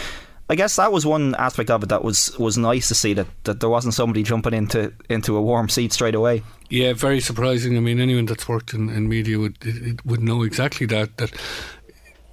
I 0.49 0.55
guess 0.55 0.77
that 0.77 0.93
was 0.93 1.05
one 1.05 1.35
aspect 1.35 1.71
of 1.71 1.83
it 1.83 1.89
that 1.89 2.05
was 2.05 2.37
was 2.39 2.57
nice 2.57 2.89
to 2.89 2.95
see 2.95 3.15
that, 3.15 3.27
that 3.45 3.61
there 3.61 3.69
wasn't 3.69 3.95
somebody 3.95 4.23
jumping 4.23 4.55
into 4.55 4.93
into 5.09 5.37
a 5.37 5.43
warm 5.43 5.69
seat 5.69 5.93
straight 5.93 6.15
away. 6.15 6.43
Yeah, 6.71 6.93
very 6.93 7.21
surprising. 7.21 7.77
I 7.77 7.81
mean, 7.81 8.01
anyone 8.01 8.27
that's 8.27 8.49
worked 8.49 8.73
in, 8.73 8.89
in 8.89 9.09
media 9.09 9.39
would 9.39 9.59
would 10.05 10.23
know 10.23 10.43
exactly 10.43 10.87
that 10.87 11.17
that 11.17 11.33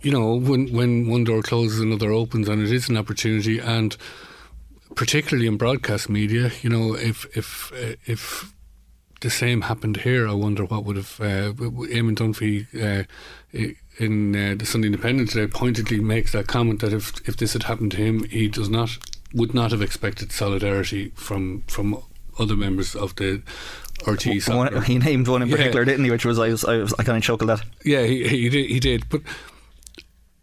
you 0.04 0.12
know 0.12 0.36
when 0.36 0.72
when 0.72 1.08
one 1.08 1.24
door 1.24 1.42
closes 1.42 1.80
another 1.80 2.12
opens 2.12 2.48
and 2.48 2.62
it 2.62 2.72
is 2.72 2.90
an 2.90 2.98
opportunity 2.98 3.58
and 3.58 3.98
particularly 4.96 5.48
in 5.48 5.58
broadcast 5.58 6.10
media 6.10 6.52
you 6.62 6.70
know 6.70 6.94
if 6.94 7.26
if 7.36 7.72
if 8.06 8.54
the 9.22 9.30
same 9.30 9.62
happened 9.62 9.98
here 9.98 10.28
I 10.28 10.34
wonder 10.34 10.66
what 10.66 10.84
would 10.84 10.98
have 10.98 11.20
uh, 11.22 11.54
Eamon 11.54 12.16
Dunphy 12.16 12.68
uh, 12.76 13.04
in 14.00 14.36
uh, 14.36 14.56
the 14.58 14.66
Sunday 14.66 14.88
Independent 14.88 15.30
today 15.30 15.48
pointedly 15.48 16.00
makes 16.00 16.32
that 16.32 16.48
comment 16.48 16.82
that 16.82 16.94
if 16.94 17.12
if 17.28 17.38
this 17.38 17.54
had 17.54 17.64
happened 17.64 17.92
to 17.92 17.98
him, 17.98 18.24
he 18.26 18.48
does 18.48 18.70
not 18.70 18.98
would 19.34 19.54
not 19.54 19.72
have 19.72 19.82
expected 19.82 20.32
solidarity 20.32 21.12
from 21.16 21.64
from 21.68 21.98
other 22.40 22.56
members 22.56 22.96
of 22.96 23.16
the 23.16 23.42
RTE. 24.00 24.56
One, 24.56 24.84
he 24.90 24.98
named 24.98 25.28
one 25.28 25.42
in 25.42 25.48
Yeah. 25.50 25.56
particular, 25.58 25.86
didn't 25.86 26.06
he? 26.06 26.12
Which 26.12 26.26
was 26.26 26.40
I 26.40 26.50
was 26.50 26.66
I, 26.66 26.78
was, 26.78 26.94
I 27.00 27.04
kind 27.04 27.18
of 27.18 27.24
chuckled 27.24 27.50
at. 27.50 27.62
Yeah, 27.86 28.04
he, 28.04 28.28
he 28.28 28.50
did. 28.50 28.70
He 28.70 28.80
did. 28.80 29.08
But 29.10 29.22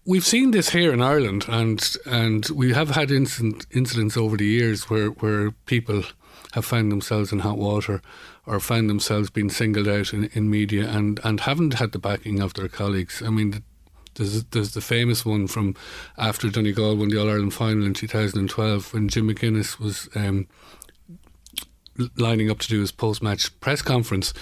we've 0.06 0.24
seen 0.26 0.50
this 0.52 0.70
here 0.70 0.92
in 0.92 1.02
Ireland, 1.02 1.44
and 1.48 1.96
and 2.06 2.48
we 2.50 2.72
have 2.72 2.90
had 2.90 3.10
incident, 3.10 3.66
incidents 3.70 4.16
over 4.16 4.36
the 4.36 4.46
years 4.46 4.88
where 4.88 5.08
where 5.08 5.50
people 5.66 6.04
have 6.52 6.64
found 6.64 6.90
themselves 6.90 7.32
in 7.32 7.40
hot 7.40 7.58
water 7.58 8.02
or 8.46 8.60
found 8.60 8.90
themselves 8.90 9.30
being 9.30 9.50
singled 9.50 9.88
out 9.88 10.12
in, 10.12 10.24
in 10.32 10.50
media 10.50 10.88
and, 10.88 11.20
and 11.22 11.40
haven't 11.40 11.74
had 11.74 11.92
the 11.92 11.98
backing 11.98 12.40
of 12.40 12.54
their 12.54 12.68
colleagues. 12.68 13.22
I 13.24 13.30
mean, 13.30 13.62
there's 14.14 14.44
there's 14.44 14.74
the 14.74 14.80
famous 14.80 15.24
one 15.24 15.46
from 15.46 15.76
after 16.18 16.50
Donegal 16.50 16.96
won 16.96 17.08
the 17.08 17.20
All 17.20 17.30
Ireland 17.30 17.54
final 17.54 17.86
in 17.86 17.94
2012 17.94 18.92
when 18.92 19.08
Jim 19.08 19.28
McGuinness 19.28 19.78
was. 19.78 20.08
Um, 20.14 20.46
lining 22.16 22.50
up 22.50 22.58
to 22.58 22.68
do 22.68 22.80
his 22.80 22.92
post 22.92 23.22
match 23.22 23.58
press 23.60 23.82
conference, 23.82 24.32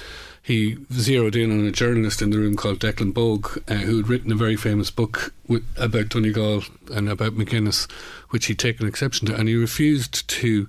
he 0.42 0.76
zeroed 0.92 1.34
in 1.34 1.50
on 1.50 1.66
a 1.66 1.72
journalist 1.72 2.22
in 2.22 2.30
the 2.30 2.38
room 2.38 2.56
called 2.56 2.78
Declan 2.78 3.12
Bogue, 3.12 3.58
uh, 3.68 3.74
who 3.74 3.96
had 3.96 4.08
written 4.08 4.30
a 4.30 4.36
very 4.36 4.54
famous 4.54 4.90
book 4.90 5.32
with, 5.48 5.64
about 5.76 6.08
Donegal 6.08 6.62
and 6.92 7.08
about 7.08 7.32
McGuinness, 7.32 7.90
which 8.30 8.46
he'd 8.46 8.58
taken 8.58 8.86
exception 8.86 9.26
to, 9.26 9.34
and 9.34 9.48
he 9.48 9.56
refused 9.56 10.28
to 10.28 10.68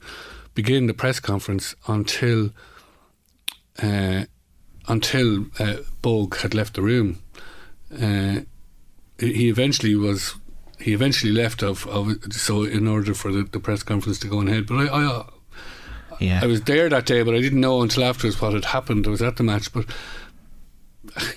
begin 0.61 0.87
the 0.87 0.93
press 0.93 1.21
conference 1.21 1.73
until 1.87 2.49
uh, 3.81 4.25
until 4.89 5.45
uh, 5.57 5.77
Bogue 6.01 6.35
had 6.43 6.53
left 6.53 6.73
the 6.73 6.81
room. 6.81 7.19
Uh, 7.93 8.41
he 9.19 9.47
eventually 9.47 9.95
was. 9.95 10.35
He 10.81 10.93
eventually 10.93 11.33
left 11.33 11.61
of, 11.61 11.87
of 11.87 12.33
so 12.33 12.63
in 12.63 12.87
order 12.87 13.13
for 13.13 13.31
the, 13.31 13.43
the 13.43 13.59
press 13.59 13.83
conference 13.83 14.19
to 14.19 14.27
go 14.27 14.41
ahead. 14.41 14.65
But 14.67 14.77
I, 14.83 14.85
I 14.87 15.25
Yeah. 16.19 16.39
I 16.43 16.47
was 16.47 16.61
there 16.61 16.89
that 16.89 17.05
day, 17.05 17.23
but 17.23 17.35
I 17.35 17.41
didn't 17.41 17.61
know 17.61 17.81
until 17.81 18.03
afterwards 18.03 18.41
what 18.41 18.53
had 18.53 18.65
happened. 18.65 19.07
I 19.07 19.09
was 19.09 19.21
at 19.21 19.35
the 19.37 19.43
match, 19.43 19.71
but 19.71 19.85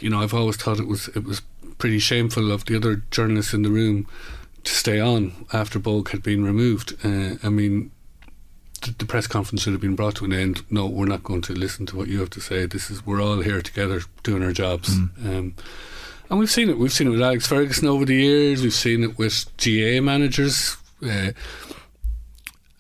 you 0.01 0.11
know, 0.11 0.21
I've 0.23 0.35
always 0.35 0.57
thought 0.57 0.81
it 0.81 0.89
was 0.89 1.09
it 1.09 1.25
was 1.25 1.43
pretty 1.79 2.01
shameful 2.01 2.51
of 2.51 2.65
the 2.65 2.77
other 2.77 3.03
journalists 3.11 3.55
in 3.55 3.63
the 3.63 3.71
room 3.71 4.07
to 4.65 4.73
stay 4.73 5.01
on 5.01 5.47
after 5.53 5.79
Bogue 5.79 6.11
had 6.11 6.23
been 6.23 6.45
removed. 6.45 6.89
Uh, 7.05 7.37
I 7.43 7.49
mean, 7.49 7.91
the, 8.83 9.07
press 9.07 9.27
conference 9.27 9.63
should 9.63 9.73
have 9.73 9.81
been 9.81 9.97
brought 9.97 10.17
to 10.17 10.25
an 10.25 10.33
end. 10.33 10.63
No, 10.71 10.87
we're 10.87 11.07
not 11.07 11.23
going 11.23 11.43
to 11.43 11.53
listen 11.53 11.87
to 11.87 11.97
what 11.97 12.09
you 12.09 12.21
have 12.21 12.31
to 12.31 12.41
say. 12.41 12.67
This 12.67 12.91
is 12.91 13.07
we're 13.07 13.23
all 13.23 13.41
here 13.41 13.63
together 13.63 14.03
doing 14.23 14.43
our 14.43 14.53
jobs. 14.53 14.91
Um, 15.25 15.55
and 16.29 16.39
we've 16.39 16.51
seen 16.51 16.71
it. 16.71 16.79
We've 16.79 16.93
seen 16.93 17.09
it 17.09 17.11
with 17.11 17.23
Alex 17.23 17.47
Ferguson 17.47 17.89
over 17.89 18.05
the 18.05 18.15
years. 18.15 18.63
We've 18.63 18.73
seen 18.73 19.05
it 19.05 19.19
with 19.19 19.47
GAA 19.59 20.01
managers. 20.01 20.77
Uh, 21.05 21.33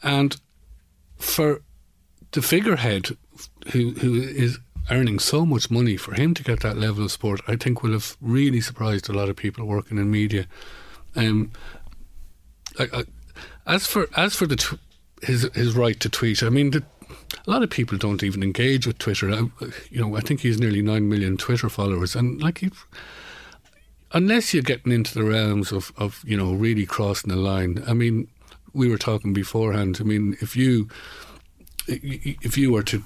and 0.02 0.36
for 1.18 1.62
the 2.32 2.42
figurehead 2.42 3.16
who 3.72 3.90
who 3.92 4.14
is 4.20 4.58
earning 4.90 5.18
so 5.18 5.46
much 5.46 5.70
money 5.70 5.96
for 5.96 6.14
him 6.14 6.34
to 6.34 6.42
get 6.42 6.60
that 6.60 6.76
level 6.76 7.04
of 7.04 7.12
support, 7.12 7.40
I 7.46 7.56
think 7.56 7.82
will 7.82 7.92
have 7.92 8.16
really 8.20 8.60
surprised 8.60 9.08
a 9.08 9.12
lot 9.12 9.28
of 9.28 9.36
people 9.36 9.64
working 9.64 9.98
in 9.98 10.10
media. 10.10 10.46
Um, 11.14 11.52
I, 12.78 12.88
I, 12.92 13.04
as 13.66 13.86
for 13.86 14.08
as 14.16 14.34
for 14.34 14.46
the 14.46 14.56
tw- 14.56 14.80
his 15.22 15.48
his 15.54 15.74
right 15.74 15.98
to 16.00 16.08
tweet, 16.08 16.42
I 16.42 16.48
mean, 16.48 16.70
the, 16.70 16.84
a 17.46 17.50
lot 17.50 17.62
of 17.62 17.70
people 17.70 17.98
don't 17.98 18.22
even 18.22 18.42
engage 18.42 18.86
with 18.86 18.98
Twitter. 18.98 19.30
I, 19.30 19.48
you 19.90 20.00
know, 20.00 20.16
I 20.16 20.20
think 20.20 20.40
he's 20.40 20.58
nearly 20.58 20.82
nine 20.82 21.08
million 21.08 21.36
Twitter 21.36 21.68
followers, 21.68 22.14
and 22.14 22.42
like, 22.42 22.58
he, 22.58 22.70
unless 24.12 24.52
you're 24.52 24.62
getting 24.62 24.92
into 24.92 25.14
the 25.14 25.24
realms 25.24 25.72
of 25.72 25.92
of 25.96 26.22
you 26.26 26.36
know 26.36 26.52
really 26.52 26.86
crossing 26.86 27.30
the 27.30 27.36
line, 27.36 27.82
I 27.86 27.94
mean, 27.94 28.28
we 28.72 28.88
were 28.88 28.98
talking 28.98 29.32
beforehand. 29.32 29.98
I 30.00 30.04
mean, 30.04 30.36
if 30.40 30.56
you 30.56 30.88
if 31.86 32.56
you 32.58 32.72
were 32.72 32.84
to 32.84 33.02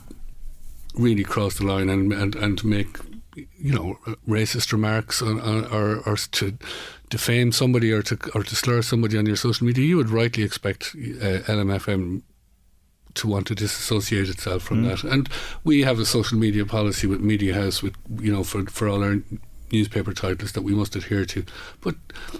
really 0.94 1.24
cross 1.24 1.58
the 1.58 1.64
line 1.64 1.88
and 1.88 2.12
and, 2.12 2.34
and 2.34 2.64
make 2.64 2.98
you 3.58 3.74
know 3.74 3.98
racist 4.26 4.72
remarks 4.72 5.22
on, 5.22 5.40
on, 5.40 5.64
or 5.66 5.98
or 6.06 6.16
to 6.16 6.56
defame 7.10 7.52
somebody 7.52 7.92
or 7.92 8.02
to 8.02 8.18
or 8.34 8.42
to 8.42 8.56
slur 8.56 8.82
somebody 8.82 9.16
on 9.18 9.26
your 9.26 9.36
social 9.36 9.66
media, 9.66 9.84
you 9.84 9.96
would 9.96 10.10
rightly 10.10 10.42
expect 10.42 10.94
uh, 10.94 11.40
LMFM 11.46 12.22
to 13.14 13.28
want 13.28 13.46
to 13.46 13.54
disassociate 13.54 14.28
itself 14.28 14.62
from 14.62 14.82
that. 14.84 15.02
And 15.02 15.28
we 15.64 15.82
have 15.82 15.98
a 15.98 16.04
social 16.04 16.38
media 16.38 16.66
policy 16.66 17.06
with 17.06 17.20
Media 17.20 17.54
House, 17.54 17.82
with 17.82 17.94
you 18.20 18.32
know 18.32 18.44
for 18.44 18.64
for 18.66 18.88
all 18.88 19.02
our 19.02 19.16
newspaper 19.72 20.12
titles 20.12 20.52
that 20.52 20.62
we 20.62 20.74
must 20.74 20.96
adhere 20.96 21.24
to. 21.26 21.44
But 21.80 21.96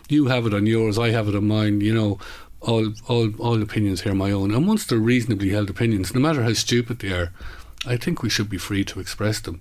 you 0.08 0.26
have 0.26 0.46
it 0.46 0.54
on 0.54 0.66
yours, 0.66 0.98
I 0.98 1.10
have 1.10 1.28
it 1.28 1.34
on 1.34 1.46
mine. 1.46 1.80
You 1.80 1.94
know, 1.94 2.18
all 2.60 2.92
all 3.08 3.30
all 3.38 3.62
opinions 3.62 4.02
here 4.02 4.12
are 4.12 4.16
my 4.16 4.30
own. 4.30 4.54
And 4.54 4.66
once 4.66 4.86
they're 4.86 4.98
reasonably 4.98 5.50
held 5.50 5.70
opinions, 5.70 6.14
no 6.14 6.20
matter 6.20 6.42
how 6.42 6.52
stupid 6.52 7.00
they 7.00 7.12
are, 7.12 7.32
I 7.86 7.96
think 7.96 8.22
we 8.22 8.30
should 8.30 8.48
be 8.48 8.58
free 8.58 8.84
to 8.84 9.00
express 9.00 9.40
them. 9.40 9.60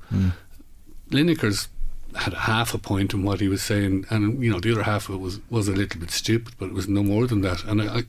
Lineker's 1.15 1.69
had 2.15 2.33
half 2.33 2.73
a 2.73 2.77
point 2.77 3.13
in 3.13 3.23
what 3.23 3.41
he 3.41 3.47
was 3.47 3.61
saying, 3.61 4.05
and 4.09 4.43
you 4.43 4.51
know 4.51 4.59
the 4.59 4.71
other 4.71 4.83
half 4.83 5.09
of 5.09 5.15
it 5.15 5.19
was 5.19 5.39
was 5.49 5.67
a 5.67 5.73
little 5.73 5.99
bit 5.99 6.11
stupid, 6.11 6.53
but 6.57 6.67
it 6.67 6.73
was 6.73 6.87
no 6.87 7.03
more 7.03 7.27
than 7.27 7.41
that. 7.41 7.63
And 7.65 7.81
I, 7.81 7.97
I 7.97 8.03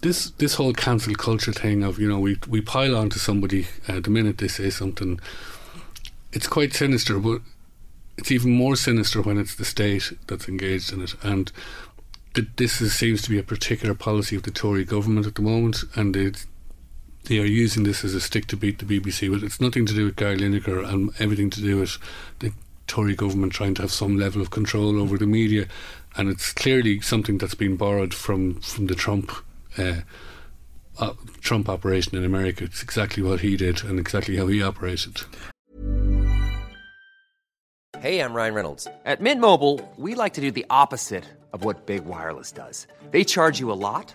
this 0.00 0.30
this 0.32 0.54
whole 0.54 0.72
cancel 0.72 1.14
culture 1.14 1.52
thing 1.52 1.82
of 1.82 1.98
you 1.98 2.08
know 2.08 2.20
we 2.20 2.38
we 2.48 2.60
pile 2.60 2.96
on 2.96 3.10
to 3.10 3.18
somebody 3.18 3.66
uh, 3.88 4.00
the 4.00 4.10
minute 4.10 4.38
they 4.38 4.48
say 4.48 4.70
something, 4.70 5.20
it's 6.32 6.46
quite 6.46 6.74
sinister, 6.74 7.18
but 7.18 7.40
it's 8.16 8.30
even 8.30 8.50
more 8.50 8.76
sinister 8.76 9.22
when 9.22 9.38
it's 9.38 9.54
the 9.54 9.64
state 9.64 10.12
that's 10.26 10.48
engaged 10.48 10.92
in 10.92 11.02
it. 11.02 11.14
And 11.22 11.50
th- 12.34 12.48
this 12.56 12.80
is, 12.80 12.92
seems 12.92 13.22
to 13.22 13.30
be 13.30 13.38
a 13.38 13.42
particular 13.42 13.94
policy 13.94 14.36
of 14.36 14.42
the 14.42 14.50
Tory 14.50 14.84
government 14.84 15.26
at 15.26 15.36
the 15.36 15.42
moment, 15.42 15.84
and 15.94 16.16
it's 16.16 16.46
they 17.28 17.38
are 17.38 17.44
using 17.44 17.84
this 17.84 18.04
as 18.04 18.14
a 18.14 18.20
stick 18.20 18.46
to 18.46 18.56
beat 18.56 18.78
the 18.78 18.86
BBC 18.86 19.30
with. 19.30 19.44
It's 19.44 19.60
nothing 19.60 19.86
to 19.86 19.94
do 19.94 20.06
with 20.06 20.16
Gary 20.16 20.38
Lineker 20.38 20.86
and 20.88 21.10
everything 21.18 21.50
to 21.50 21.60
do 21.60 21.78
with 21.78 21.98
the 22.40 22.52
Tory 22.86 23.14
government 23.14 23.52
trying 23.52 23.74
to 23.74 23.82
have 23.82 23.92
some 23.92 24.18
level 24.18 24.40
of 24.40 24.50
control 24.50 24.98
over 24.98 25.18
the 25.18 25.26
media, 25.26 25.66
and 26.16 26.30
it's 26.30 26.52
clearly 26.52 27.00
something 27.00 27.36
that's 27.38 27.54
been 27.54 27.76
borrowed 27.76 28.14
from 28.14 28.60
from 28.60 28.86
the 28.86 28.94
Trump. 28.94 29.30
Uh, 29.76 30.00
uh, 30.98 31.12
Trump 31.40 31.68
operation 31.68 32.16
in 32.16 32.24
America. 32.24 32.64
It's 32.64 32.82
exactly 32.82 33.22
what 33.22 33.38
he 33.38 33.56
did 33.56 33.84
and 33.84 34.00
exactly 34.00 34.36
how 34.36 34.48
he 34.48 34.60
operated. 34.60 35.20
Hey, 38.00 38.20
I'm 38.20 38.32
Ryan 38.32 38.54
Reynolds. 38.54 38.88
At 39.04 39.20
Mint 39.20 39.40
Mobile, 39.40 39.80
we 39.96 40.14
like 40.14 40.34
to 40.34 40.40
do 40.40 40.50
the 40.50 40.66
opposite 40.70 41.24
of 41.52 41.64
what 41.64 41.86
Big 41.86 42.04
Wireless 42.04 42.52
does. 42.52 42.86
They 43.10 43.24
charge 43.24 43.60
you 43.60 43.70
a 43.70 43.78
lot, 43.78 44.14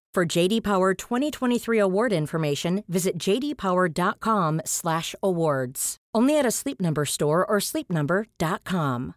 For 0.13 0.25
JD 0.25 0.63
Power 0.63 0.93
2023 0.93 1.79
award 1.79 2.11
information, 2.11 2.83
visit 2.89 3.17
jdpower.com/awards. 3.17 5.97
Only 6.13 6.37
at 6.37 6.45
a 6.45 6.51
Sleep 6.51 6.81
Number 6.81 7.05
store 7.05 7.45
or 7.45 7.59
sleepnumber.com. 7.59 9.15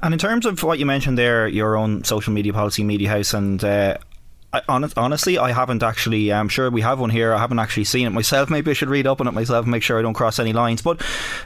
And 0.00 0.14
in 0.14 0.18
terms 0.18 0.46
of 0.46 0.62
what 0.62 0.78
you 0.78 0.86
mentioned 0.86 1.18
there, 1.18 1.46
your 1.46 1.76
own 1.76 2.04
social 2.04 2.32
media 2.32 2.54
policy, 2.54 2.82
Media 2.84 3.10
House, 3.10 3.34
and 3.34 3.62
uh, 3.62 3.98
I, 4.50 4.62
honestly, 4.68 5.36
I 5.36 5.52
haven't 5.52 5.82
actually. 5.82 6.32
I'm 6.32 6.48
sure 6.48 6.70
we 6.70 6.80
have 6.80 6.98
one 6.98 7.10
here. 7.10 7.34
I 7.34 7.38
haven't 7.38 7.58
actually 7.58 7.84
seen 7.84 8.06
it 8.06 8.10
myself. 8.10 8.48
Maybe 8.48 8.70
I 8.70 8.74
should 8.74 8.88
read 8.88 9.06
up 9.06 9.20
on 9.20 9.28
it 9.28 9.34
myself 9.34 9.64
and 9.64 9.70
make 9.70 9.82
sure 9.82 9.98
I 9.98 10.02
don't 10.02 10.14
cross 10.14 10.38
any 10.38 10.54
lines. 10.54 10.80
But 10.80 11.02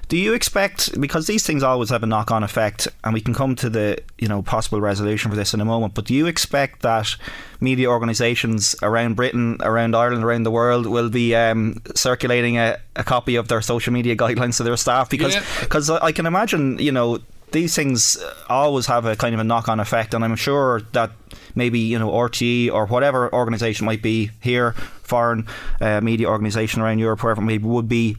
do 0.09 0.17
you 0.17 0.35
expect 0.35 1.01
because 1.01 1.27
these 1.27 1.45
things 1.45 1.65
always 1.65 1.91
have 1.91 2.05
a 2.05 2.07
knock-on 2.07 2.45
effect, 2.45 2.87
and 3.03 3.13
we 3.13 3.21
can 3.21 3.35
come 3.35 3.57
to 3.57 3.69
the 3.69 3.99
you 4.19 4.29
know 4.29 4.43
possible 4.43 4.81
resolution 4.81 5.33
for 5.33 5.37
this 5.37 5.53
in 5.53 5.61
a 5.61 5.65
moment. 5.65 5.95
But 5.95 6.05
do 6.05 6.15
you 6.15 6.27
expect 6.27 6.83
that 6.83 7.17
media 7.61 7.89
organisations 7.89 8.77
around 8.83 9.17
Britain, 9.17 9.57
around 9.63 9.97
Ireland, 9.97 10.23
around 10.23 10.45
the 10.45 10.53
world 10.53 10.87
will 10.87 11.11
be 11.11 11.35
um, 11.35 11.83
circulating 11.97 12.59
a, 12.59 12.79
a, 12.95 13.03
copy 13.03 13.35
of 13.35 13.49
their 13.49 13.63
social 13.63 13.93
media 13.93 14.15
guidelines 14.23 14.59
to 14.59 14.63
their 14.63 14.77
staff? 14.77 15.11
Because 15.11 15.37
because 15.59 15.89
yeah. 15.89 15.99
I 16.01 16.13
can 16.13 16.27
imagine 16.27 16.79
you 16.79 16.93
know 16.93 17.19
these 17.53 17.75
things 17.75 18.23
always 18.49 18.87
have 18.87 19.05
a 19.07 19.17
kind 19.17 19.35
of 19.35 19.41
a 19.41 19.45
knock-on 19.45 19.81
effect, 19.81 20.15
and 20.15 20.25
I'm 20.25 20.37
sure 20.37 20.83
that 20.93 21.11
maybe 21.55 21.79
you 21.79 21.99
know 21.99 22.11
RTE 22.11 22.73
or 22.73 22.87
whatever 22.87 23.33
organisation 23.33 23.87
might 23.87 24.03
be 24.03 24.31
here, 24.41 24.73
foreign 25.03 25.47
uh, 25.81 26.01
media 26.01 26.29
organisation 26.29 26.83
around 26.83 26.99
Europe, 26.99 27.23
wherever 27.23 27.41
maybe 27.41 27.65
would 27.65 27.89
be 27.89 28.17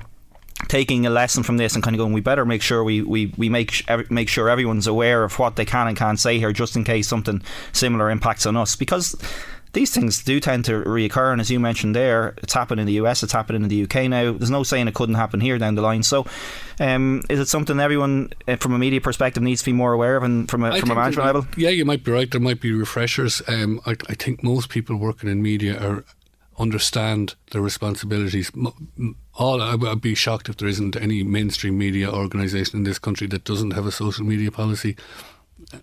taking 0.68 1.06
a 1.06 1.10
lesson 1.10 1.44
from 1.44 1.58
this 1.58 1.76
and 1.76 1.84
kind 1.84 1.96
of 1.96 2.00
going, 2.00 2.14
we 2.14 2.22
better 2.22 2.46
make 2.46 2.62
sure 2.62 2.84
we, 2.84 3.02
we, 3.02 3.34
we 3.38 3.50
make 3.50 3.84
make 4.10 4.30
sure 4.30 4.50
everyone's 4.50 4.88
aware 4.88 5.24
of 5.24 5.38
what 5.38 5.56
they 5.56 5.66
can 5.66 5.88
and 5.88 5.98
can't 5.98 6.20
say 6.20 6.40
here, 6.40 6.54
just 6.54 6.76
in 6.76 6.84
case 6.84 7.08
something 7.08 7.42
similar 7.72 8.10
impacts 8.10 8.46
on 8.46 8.56
us, 8.56 8.76
because 8.76 9.16
these 9.74 9.92
things 9.92 10.24
do 10.24 10.40
tend 10.40 10.66
to 10.66 10.84
reoccur. 10.84 11.32
And 11.32 11.42
as 11.42 11.52
you 11.52 11.60
mentioned 11.60 11.96
there, 11.96 12.36
it's 12.38 12.54
happened 12.54 12.80
in 12.80 12.88
the 12.88 12.94
US, 12.94 13.24
it's 13.24 13.34
happening 13.34 13.64
in 13.64 13.70
the 13.70 13.84
UK 13.84 14.08
now. 14.10 14.32
There's 14.32 14.52
no 14.52 14.64
saying 14.64 14.88
it 14.88 14.94
couldn't 14.94 15.16
happen 15.16 15.42
here 15.42 15.58
down 15.58 15.76
the 15.76 15.82
line. 15.82 16.04
So, 16.04 16.26
um, 16.80 17.24
is 17.30 17.40
it 17.40 17.48
something 17.48 17.80
everyone, 17.80 18.32
uh, 18.48 18.56
from 18.56 18.74
a 18.74 18.80
media 18.80 19.02
perspective, 19.02 19.44
needs 19.44 19.62
to 19.62 19.66
be 19.66 19.74
more 19.74 19.94
aware 19.94 20.16
of, 20.16 20.24
and 20.24 20.50
from 20.50 20.64
a, 20.64 20.80
from 20.80 20.92
a 20.92 20.96
management 20.96 21.26
level? 21.26 21.48
Yeah, 21.58 21.70
you 21.70 21.86
might 21.86 22.04
be 22.04 22.12
right. 22.12 22.30
There 22.30 22.40
might 22.40 22.62
be 22.62 22.72
refreshers. 22.72 23.42
Um, 23.48 23.82
I, 23.86 23.96
I 24.08 24.14
think 24.14 24.44
most 24.44 24.70
people 24.70 24.96
working 24.96 25.30
in 25.30 25.42
media 25.42 25.80
are 25.80 26.06
understand 26.60 27.34
their 27.52 27.62
responsibilities. 27.62 28.52
All 29.36 29.60
I'd 29.60 30.02
be 30.02 30.14
shocked 30.14 30.50
if 30.50 30.58
there 30.58 30.68
isn't 30.68 30.96
any 30.96 31.24
mainstream 31.24 31.80
media 31.80 32.12
organisation 32.12 32.78
in 32.78 32.84
this 32.84 33.00
country 33.00 33.26
that 33.28 33.44
doesn't 33.44 33.72
have 33.72 33.88
a 33.88 33.92
social 33.92 34.24
media 34.24 34.52
policy 34.52 34.96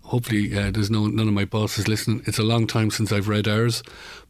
hopefully 0.02 0.56
uh, 0.56 0.70
there's 0.70 0.90
no 0.90 1.06
none 1.06 1.28
of 1.28 1.35
my 1.35 1.44
bosses 1.44 1.88
listening. 1.88 2.23
It's 2.26 2.38
a 2.38 2.42
long 2.42 2.66
time 2.66 2.90
since 2.90 3.12
I've 3.12 3.28
read 3.28 3.49
ours, 3.49 3.82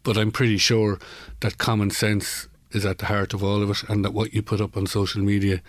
but 0.02 0.16
I'm 0.16 0.30
pretty 0.30 0.58
sure 0.58 0.98
that 1.40 1.58
common 1.58 1.90
sense 1.90 2.48
is 2.72 2.86
at 2.86 2.98
the 2.98 3.06
heart 3.06 3.34
of 3.34 3.42
all 3.42 3.62
of 3.62 3.70
it, 3.70 3.88
and 3.88 4.04
that 4.04 4.14
what 4.14 4.32
you 4.32 4.42
put 4.42 4.60
up 4.60 4.76
on 4.76 4.86
social 4.86 5.22
media, 5.22 5.60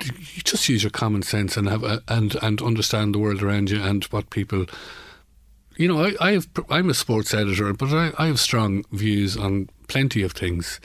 you 0.00 0.42
just 0.44 0.68
use 0.68 0.82
your 0.82 0.90
common 0.90 1.22
sense 1.22 1.56
and 1.56 1.68
have 1.68 1.82
a, 1.82 2.02
and 2.08 2.36
and 2.42 2.60
understand 2.60 3.14
the 3.14 3.18
world 3.18 3.42
around 3.42 3.70
you 3.70 3.82
and 3.82 4.04
what 4.04 4.30
people. 4.30 4.66
You 5.76 5.88
know, 5.88 6.04
I, 6.04 6.14
I 6.20 6.32
have 6.32 6.48
I'm 6.68 6.90
a 6.90 6.94
sports 6.94 7.32
editor, 7.32 7.72
but 7.72 7.90
I, 7.92 8.12
I 8.18 8.26
have 8.26 8.38
strong 8.38 8.84
views 8.92 9.36
on 9.36 9.70
plenty 9.88 10.22
of 10.22 10.32
things. 10.32 10.80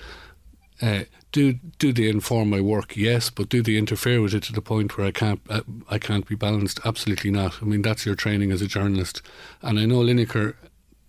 Uh, 0.82 1.04
do 1.32 1.54
do 1.78 1.92
they 1.92 2.10
inform 2.10 2.50
my 2.50 2.62
work? 2.62 2.96
Yes, 2.96 3.30
but 3.30 3.50
do 3.50 3.62
they 3.62 3.76
interfere 3.76 4.22
with 4.22 4.34
it 4.34 4.44
to 4.44 4.54
the 4.54 4.62
point 4.62 4.98
where 4.98 5.08
I 5.08 5.12
can't 5.12 5.42
uh, 5.50 5.62
I 5.90 6.00
can't 6.00 6.28
be 6.28 6.36
balanced? 6.36 6.80
Absolutely 6.86 7.32
not. 7.32 7.62
I 7.62 7.66
mean 7.66 7.82
that's 7.82 8.06
your 8.06 8.16
training 8.16 8.52
as 8.52 8.62
a 8.62 8.68
journalist, 8.68 9.22
and 9.62 9.80
I 9.80 9.86
know 9.86 10.00
Lineker 10.00 10.56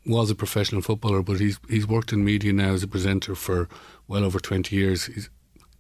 was 0.07 0.31
a 0.31 0.35
professional 0.35 0.83
footballer, 0.83 1.23
but 1.23 1.41
he's 1.41 1.59
he's 1.69 1.87
worked 1.87 2.13
in 2.13 2.25
media 2.25 2.53
now 2.53 2.73
as 2.73 2.83
a 2.83 2.89
presenter 2.89 3.35
for 3.35 3.69
well 4.07 4.25
over 4.25 4.41
twenty 4.41 4.77
years. 4.77 5.07
He's, 5.07 5.31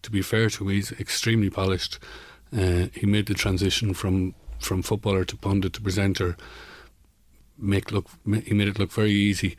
to 0.02 0.10
be 0.10 0.22
fair 0.22 0.48
to 0.48 0.64
him, 0.64 0.70
he's 0.70 0.92
extremely 0.92 1.50
polished. 1.50 1.98
Uh, 2.52 2.86
he 2.94 3.04
made 3.04 3.26
the 3.26 3.34
transition 3.34 3.92
from 3.94 4.34
from 4.60 4.82
footballer 4.82 5.24
to 5.24 5.36
pundit 5.36 5.72
to 5.74 5.80
presenter. 5.80 6.36
Make 7.60 7.90
look 7.90 8.06
he 8.44 8.54
made 8.54 8.68
it 8.68 8.78
look 8.78 8.92
very 8.92 9.10
easy 9.10 9.56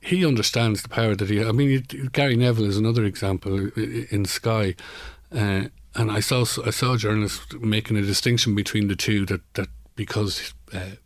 he 0.00 0.26
understands 0.26 0.82
the 0.82 0.88
power 0.88 1.14
that 1.14 1.30
he. 1.30 1.42
I 1.42 1.52
mean, 1.52 1.84
Gary 2.12 2.36
Neville 2.36 2.64
is 2.64 2.76
another 2.76 3.04
example 3.04 3.70
in 3.76 4.24
Sky, 4.24 4.74
uh, 5.34 5.64
and 5.94 6.10
I 6.10 6.20
saw 6.20 6.44
I 6.64 6.70
saw 6.70 6.96
journalists 6.96 7.54
making 7.60 7.96
a 7.96 8.02
distinction 8.02 8.54
between 8.54 8.88
the 8.88 8.96
two 8.96 9.26
that 9.26 9.40
that 9.54 9.68
because. 9.96 10.54
Uh, 10.72 10.96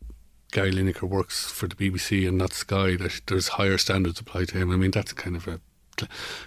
Gary 0.53 0.71
Lineker 0.71 1.03
works 1.03 1.51
for 1.51 1.67
the 1.67 1.75
BBC 1.75 2.27
and 2.27 2.39
not 2.39 2.53
Sky, 2.53 2.97
that 2.97 3.21
there's 3.27 3.49
higher 3.49 3.77
standards 3.77 4.21
applied 4.21 4.49
to 4.49 4.59
him. 4.59 4.71
I 4.71 4.77
mean, 4.77 4.93
that's 4.93 5.13
kind 5.13 5.37
of 5.37 5.47
a, 5.49 5.61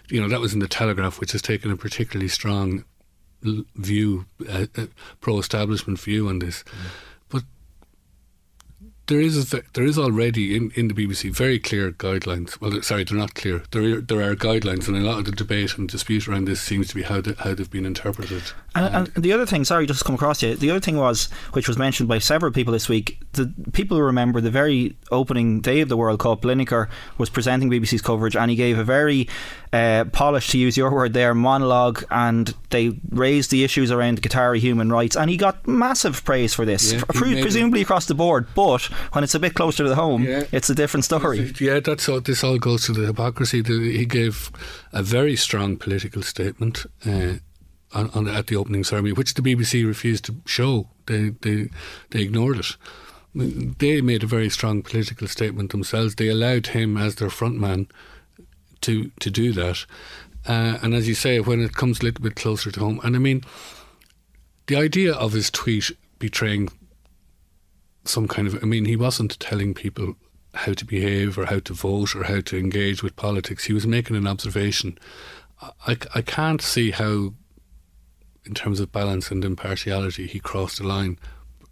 you 0.10 0.20
know, 0.20 0.30
that 0.30 0.40
was 0.40 0.54
in 0.54 0.60
the 0.60 0.70
Telegraph, 0.70 1.20
which 1.20 1.34
has 1.34 1.44
taken 1.44 1.70
a 1.70 1.76
particularly 1.76 2.30
strong 2.30 2.86
view, 3.44 4.26
uh, 4.50 4.66
uh, 4.78 4.86
pro-establishment 5.20 6.00
view 6.00 6.30
on 6.30 6.40
this. 6.40 6.64
Mm 6.64 7.09
there 9.10 9.20
is 9.20 9.54
a, 9.54 9.64
there 9.74 9.84
is 9.84 9.98
already 9.98 10.56
in, 10.56 10.72
in 10.76 10.88
the 10.88 10.94
BBC 10.94 11.32
very 11.32 11.60
clear 11.60 11.92
guidelines. 11.92 12.62
Well, 12.62 12.82
sorry, 12.84 13.04
they're 13.04 13.18
not 13.18 13.34
clear. 13.34 13.64
There 13.72 13.98
are, 13.98 14.02
there 14.02 14.22
are 14.22 14.36
guidelines, 14.36 14.88
and 14.88 14.96
a 14.96 15.02
lot 15.02 15.18
of 15.18 15.26
the 15.26 15.32
debate 15.32 15.78
and 15.78 15.90
dispute 15.90 16.28
around 16.28 16.46
this 16.46 16.62
seems 16.62 16.88
to 16.90 16.96
be 16.96 17.02
how 17.02 17.20
the, 17.20 17.36
how 17.40 17.56
they've 17.56 17.70
been 17.70 17.88
interpreted. 17.88 18.44
And, 18.76 19.10
and, 19.16 19.24
the 19.24 19.34
other 19.34 19.48
thing, 19.48 19.66
sorry, 19.66 19.88
just 19.88 20.06
come 20.06 20.14
across 20.14 20.44
you. 20.44 20.56
The 20.56 20.70
other 20.70 20.80
thing 20.80 20.98
was, 20.98 21.30
which 21.54 21.68
was 21.68 21.78
mentioned 21.78 22.08
by 22.08 22.20
several 22.20 22.52
people 22.52 22.72
this 22.72 22.88
week, 22.88 23.20
the 23.34 23.52
people 23.74 24.00
remember 24.00 24.42
the 24.42 24.52
very 24.52 24.96
opening 25.12 25.60
day 25.60 25.82
of 25.82 25.90
the 25.90 25.98
World 25.98 26.20
Cup. 26.20 26.44
Lineker 26.44 26.88
was 27.18 27.32
presenting 27.32 27.70
BBC's 27.70 28.04
coverage, 28.04 28.36
and 28.36 28.52
he 28.52 28.56
gave 28.56 28.78
a 28.78 28.84
very 28.84 29.28
uh, 29.72 30.06
polished, 30.06 30.52
to 30.52 30.58
use 30.58 30.76
your 30.76 30.92
word 30.92 31.14
there, 31.14 31.36
monologue, 31.36 32.04
and 32.10 32.54
they 32.70 33.00
raised 33.10 33.52
the 33.52 33.64
issues 33.64 33.92
around 33.92 34.22
Qatari 34.22 34.60
human 34.60 34.92
rights, 34.92 35.16
and 35.16 35.30
he 35.30 35.38
got 35.38 35.68
massive 35.68 36.24
praise 36.24 36.54
for 36.54 36.66
this, 36.66 36.94
yeah, 36.94 37.02
pre- 37.10 37.42
presumably 37.42 37.82
across 37.82 38.08
the 38.08 38.16
board. 38.16 38.48
But 38.56 38.84
when 39.14 39.24
it's 39.24 39.36
a 39.36 39.40
bit 39.40 39.54
closer 39.54 39.84
to 39.84 39.90
the 39.90 39.96
home, 39.96 40.24
yeah. 40.24 40.46
it's 40.52 40.70
a 40.70 40.76
different 40.76 41.06
story. 41.06 41.54
Yeah, 41.60 41.80
that's 41.80 42.10
all. 42.10 42.22
This 42.22 42.44
all 42.44 42.58
goes 42.58 42.86
to 42.86 42.94
the 42.94 43.06
hypocrisy. 43.06 43.62
He 43.64 44.06
gave 44.06 44.52
a 44.92 45.04
very 45.04 45.36
strong 45.36 45.78
political 45.78 46.22
statement. 46.22 46.86
Uh, 47.06 47.36
on, 47.92 48.10
on, 48.12 48.28
at 48.28 48.46
the 48.46 48.56
opening 48.56 48.84
ceremony, 48.84 49.14
which 49.14 49.34
the 49.34 49.42
BBC 49.42 49.84
refused 49.84 50.26
to 50.26 50.36
show. 50.46 50.90
They 51.08 51.30
they 51.42 51.70
they 52.12 52.22
ignored 52.22 52.60
it. 52.60 52.78
They 53.34 54.02
made 54.02 54.24
a 54.24 54.28
very 54.28 54.50
strong 54.50 54.82
political 54.82 55.28
statement 55.28 55.72
themselves. 55.72 56.16
They 56.16 56.28
allowed 56.28 56.68
him 56.68 56.98
as 56.98 57.16
their 57.16 57.30
frontman 57.30 57.88
to 58.82 59.12
to 59.20 59.30
do 59.30 59.52
that. 59.54 59.86
Uh, 60.48 60.78
and 60.82 60.94
as 60.94 61.08
you 61.08 61.16
say, 61.16 61.40
when 61.40 61.62
it 61.62 61.74
comes 61.74 62.00
a 62.00 62.04
little 62.04 62.24
bit 62.24 62.36
closer 62.36 62.72
to 62.72 62.80
home, 62.80 63.00
and 63.04 63.16
I 63.16 63.20
mean, 63.20 63.44
the 64.68 64.78
idea 64.78 65.14
of 65.14 65.34
his 65.34 65.52
tweet 65.52 65.92
betraying 66.18 66.70
some 68.06 68.28
kind 68.28 68.48
of, 68.48 68.64
I 68.64 68.66
mean, 68.66 68.86
he 68.86 68.96
wasn't 68.96 69.40
telling 69.40 69.74
people 69.74 70.16
how 70.54 70.74
to 70.74 70.86
behave 70.86 71.38
or 71.38 71.46
how 71.46 71.60
to 71.60 71.74
vote 71.74 72.16
or 72.16 72.24
how 72.24 72.42
to 72.42 72.58
engage 72.58 73.04
with 73.04 73.16
politics. 73.16 73.66
He 73.66 73.74
was 73.74 73.86
making 73.86 74.16
an 74.16 74.28
observation. 74.28 74.98
I, 75.86 75.98
I 76.16 76.22
can't 76.22 76.62
see 76.62 76.92
how, 76.92 77.34
in 78.46 78.54
terms 78.56 78.80
of 78.80 78.92
balance 78.92 79.30
and 79.30 79.46
impartiality, 79.46 80.26
he 80.26 80.40
crossed 80.40 80.80
the 80.80 80.88
line. 80.88 81.20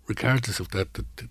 Regardless 0.07 0.59
of 0.59 0.69
that, 0.69 0.93
the, 0.93 1.05
the, 1.15 1.29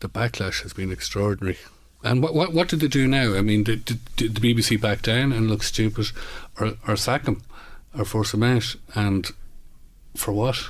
the 0.00 0.08
backlash 0.08 0.62
has 0.62 0.72
been 0.72 0.90
extraordinary. 0.90 1.58
And 2.04 2.22
what, 2.22 2.34
what 2.34 2.52
what 2.52 2.68
did 2.68 2.80
they 2.80 2.88
do 2.88 3.06
now? 3.06 3.34
I 3.34 3.42
mean, 3.42 3.62
did, 3.62 3.84
did, 3.84 4.00
did 4.16 4.34
the 4.34 4.54
BBC 4.54 4.80
back 4.80 5.02
down 5.02 5.32
and 5.32 5.48
look 5.48 5.62
stupid, 5.62 6.10
or 6.58 6.74
or 6.86 6.96
sack 6.96 7.26
him, 7.26 7.42
or 7.96 8.04
force 8.04 8.34
him 8.34 8.42
out? 8.42 8.74
And 8.94 9.30
for 10.16 10.32
what? 10.32 10.68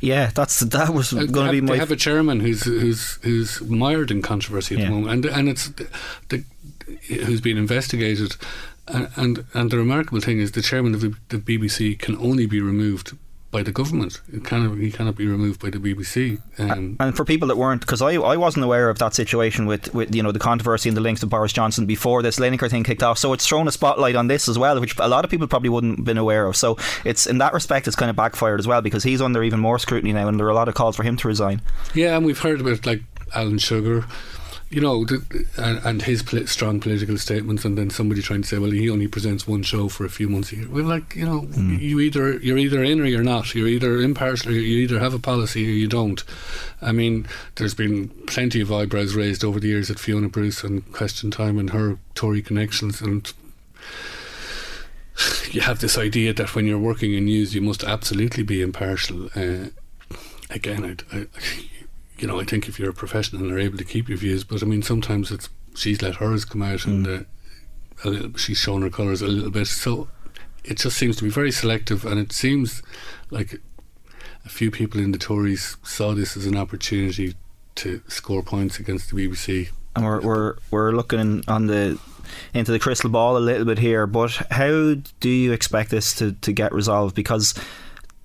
Yeah, 0.00 0.30
that's 0.32 0.60
that 0.60 0.90
was 0.94 1.12
uh, 1.12 1.24
going 1.24 1.46
to 1.46 1.52
be 1.52 1.60
my. 1.60 1.72
They 1.72 1.78
have 1.78 1.90
a 1.90 1.96
chairman 1.96 2.40
who's 2.40 2.64
who's 2.64 3.14
who's 3.22 3.60
mired 3.62 4.10
in 4.10 4.22
controversy 4.22 4.76
at 4.76 4.80
yeah. 4.80 4.86
the 4.86 4.94
moment, 4.94 5.24
and 5.24 5.34
and 5.34 5.48
it's 5.48 5.68
the, 5.70 5.88
the 6.28 6.44
who's 7.08 7.40
been 7.40 7.58
investigated, 7.58 8.36
and, 8.86 9.08
and 9.16 9.44
and 9.54 9.70
the 9.70 9.78
remarkable 9.78 10.20
thing 10.20 10.38
is 10.38 10.52
the 10.52 10.62
chairman 10.62 10.94
of 10.94 11.00
the, 11.00 11.14
the 11.30 11.38
BBC 11.38 11.98
can 11.98 12.16
only 12.18 12.46
be 12.46 12.60
removed 12.60 13.16
by 13.50 13.62
the 13.62 13.72
government. 13.72 14.20
It 14.32 14.44
cannot, 14.44 14.76
he 14.76 14.92
cannot 14.92 15.16
be 15.16 15.26
removed 15.26 15.60
by 15.60 15.70
the 15.70 15.78
BBC. 15.78 16.40
Um, 16.58 16.96
and 17.00 17.16
for 17.16 17.24
people 17.24 17.48
that 17.48 17.56
weren't, 17.56 17.80
because 17.80 18.02
I, 18.02 18.14
I 18.14 18.36
wasn't 18.36 18.64
aware 18.64 18.90
of 18.90 18.98
that 18.98 19.14
situation 19.14 19.66
with, 19.66 19.92
with 19.94 20.14
you 20.14 20.22
know 20.22 20.32
the 20.32 20.38
controversy 20.38 20.88
and 20.88 20.96
the 20.96 21.00
links 21.00 21.20
to 21.20 21.26
Boris 21.26 21.52
Johnson 21.52 21.86
before 21.86 22.22
this 22.22 22.38
Lineker 22.38 22.70
thing 22.70 22.84
kicked 22.84 23.02
off. 23.02 23.18
So 23.18 23.32
it's 23.32 23.46
thrown 23.46 23.66
a 23.66 23.72
spotlight 23.72 24.16
on 24.16 24.26
this 24.26 24.48
as 24.48 24.58
well, 24.58 24.78
which 24.80 24.98
a 24.98 25.08
lot 25.08 25.24
of 25.24 25.30
people 25.30 25.46
probably 25.46 25.70
wouldn't 25.70 25.98
have 25.98 26.04
been 26.04 26.18
aware 26.18 26.46
of. 26.46 26.56
So 26.56 26.76
it's 27.04 27.26
in 27.26 27.38
that 27.38 27.54
respect, 27.54 27.86
it's 27.86 27.96
kind 27.96 28.10
of 28.10 28.16
backfired 28.16 28.60
as 28.60 28.66
well 28.66 28.82
because 28.82 29.02
he's 29.02 29.22
under 29.22 29.42
even 29.42 29.60
more 29.60 29.78
scrutiny 29.78 30.12
now, 30.12 30.28
and 30.28 30.38
there 30.38 30.46
are 30.46 30.50
a 30.50 30.54
lot 30.54 30.68
of 30.68 30.74
calls 30.74 30.96
for 30.96 31.02
him 31.02 31.16
to 31.16 31.28
resign. 31.28 31.62
Yeah, 31.94 32.16
and 32.16 32.26
we've 32.26 32.38
heard 32.38 32.60
about 32.60 32.84
like 32.84 33.02
Alan 33.34 33.58
Sugar 33.58 34.04
you 34.70 34.82
know, 34.82 35.06
and, 35.56 35.78
and, 35.84 36.02
his 36.02 36.22
pl- 36.22 36.46
strong 36.46 36.78
political 36.78 37.16
statements, 37.16 37.64
and 37.64 37.78
then 37.78 37.88
somebody 37.88 38.20
trying 38.20 38.42
to 38.42 38.48
say, 38.48 38.58
well, 38.58 38.70
he 38.70 38.90
only 38.90 39.08
presents 39.08 39.46
one 39.46 39.62
show 39.62 39.88
for 39.88 40.04
a 40.04 40.10
few 40.10 40.28
months 40.28 40.52
a 40.52 40.56
year. 40.56 40.68
Well, 40.68 40.84
like 40.84 41.14
you 41.14 41.24
know, 41.24 41.42
mm. 41.42 41.80
you 41.80 42.00
either 42.00 42.38
you're 42.38 42.58
either 42.58 42.82
in 42.82 43.00
or 43.00 43.06
you're 43.06 43.22
not. 43.22 43.54
You're 43.54 43.68
either 43.68 44.00
impartial, 44.00 44.52
you 44.52 44.78
either 44.78 44.98
have 44.98 45.14
a 45.14 45.18
policy 45.18 45.66
or 45.66 45.72
you 45.72 45.88
don't. 45.88 46.22
I 46.82 46.92
mean, 46.92 47.26
there's 47.54 47.74
been 47.74 48.08
plenty 48.26 48.60
of 48.60 48.70
eyebrows 48.70 49.14
raised 49.14 49.42
over 49.42 49.58
the 49.58 49.68
years 49.68 49.90
at 49.90 49.98
Fiona 49.98 50.28
Bruce 50.28 50.62
and 50.62 50.90
Question 50.92 51.30
Time 51.30 51.58
and 51.58 51.70
her 51.70 51.98
Tory 52.14 52.42
connections, 52.42 53.00
and 53.00 53.32
you 55.50 55.62
have 55.62 55.80
this 55.80 55.96
idea 55.96 56.34
that 56.34 56.54
when 56.54 56.66
you're 56.66 56.78
working 56.78 57.14
in 57.14 57.24
news, 57.24 57.54
you 57.54 57.62
must 57.62 57.84
absolutely 57.84 58.42
be 58.42 58.60
impartial. 58.60 59.30
Uh, 59.34 59.68
again, 60.50 60.98
I, 61.10 61.16
I, 61.16 61.26
you 62.18 62.26
know, 62.26 62.40
I 62.40 62.44
think 62.44 62.68
if 62.68 62.78
you're 62.78 62.90
a 62.90 62.94
professional 62.94 63.42
and 63.42 63.52
are 63.52 63.58
able 63.58 63.78
to 63.78 63.84
keep 63.84 64.08
your 64.08 64.18
views, 64.18 64.44
but 64.44 64.62
I 64.62 64.66
mean, 64.66 64.82
sometimes 64.82 65.30
it's 65.30 65.48
she's 65.74 66.02
let 66.02 66.16
hers 66.16 66.44
come 66.44 66.62
out 66.62 66.84
and 66.84 67.06
uh, 67.06 67.20
a 68.04 68.08
little, 68.08 68.36
she's 68.36 68.58
shown 68.58 68.82
her 68.82 68.90
colours 68.90 69.22
a 69.22 69.28
little 69.28 69.50
bit. 69.50 69.66
So 69.66 70.08
it 70.64 70.78
just 70.78 70.96
seems 70.96 71.16
to 71.16 71.24
be 71.24 71.30
very 71.30 71.52
selective, 71.52 72.04
and 72.04 72.18
it 72.18 72.32
seems 72.32 72.82
like 73.30 73.60
a 74.44 74.48
few 74.48 74.70
people 74.70 75.00
in 75.00 75.12
the 75.12 75.18
Tories 75.18 75.76
saw 75.82 76.14
this 76.14 76.36
as 76.36 76.46
an 76.46 76.56
opportunity 76.56 77.34
to 77.76 78.02
score 78.08 78.42
points 78.42 78.78
against 78.78 79.10
the 79.10 79.28
BBC. 79.28 79.68
And 79.94 80.04
we're 80.04 80.20
we're 80.20 80.56
we're 80.70 80.92
looking 80.92 81.44
on 81.48 81.66
the 81.66 81.98
into 82.52 82.72
the 82.72 82.78
crystal 82.78 83.10
ball 83.10 83.36
a 83.36 83.38
little 83.38 83.64
bit 83.64 83.78
here, 83.78 84.06
but 84.06 84.32
how 84.50 84.94
do 85.20 85.28
you 85.28 85.52
expect 85.52 85.90
this 85.90 86.14
to, 86.16 86.32
to 86.32 86.52
get 86.52 86.72
resolved? 86.72 87.14
Because 87.14 87.54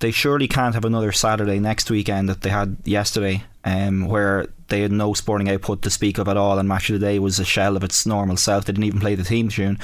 they 0.00 0.10
surely 0.10 0.48
can't 0.48 0.74
have 0.74 0.84
another 0.84 1.12
Saturday 1.12 1.58
next 1.58 1.90
weekend 1.90 2.28
that 2.28 2.42
they 2.42 2.50
had 2.50 2.76
yesterday, 2.84 3.44
um, 3.64 4.06
where 4.06 4.46
they 4.68 4.80
had 4.80 4.92
no 4.92 5.14
sporting 5.14 5.48
output 5.48 5.82
to 5.82 5.90
speak 5.90 6.18
of 6.18 6.28
at 6.28 6.36
all, 6.36 6.58
and 6.58 6.68
Match 6.68 6.90
of 6.90 7.00
the 7.00 7.06
Day 7.06 7.18
was 7.18 7.38
a 7.38 7.44
shell 7.44 7.76
of 7.76 7.84
its 7.84 8.06
normal 8.06 8.36
self. 8.36 8.64
They 8.64 8.72
didn't 8.72 8.84
even 8.84 9.00
play 9.00 9.14
the 9.14 9.24
theme 9.24 9.48
tune. 9.48 9.78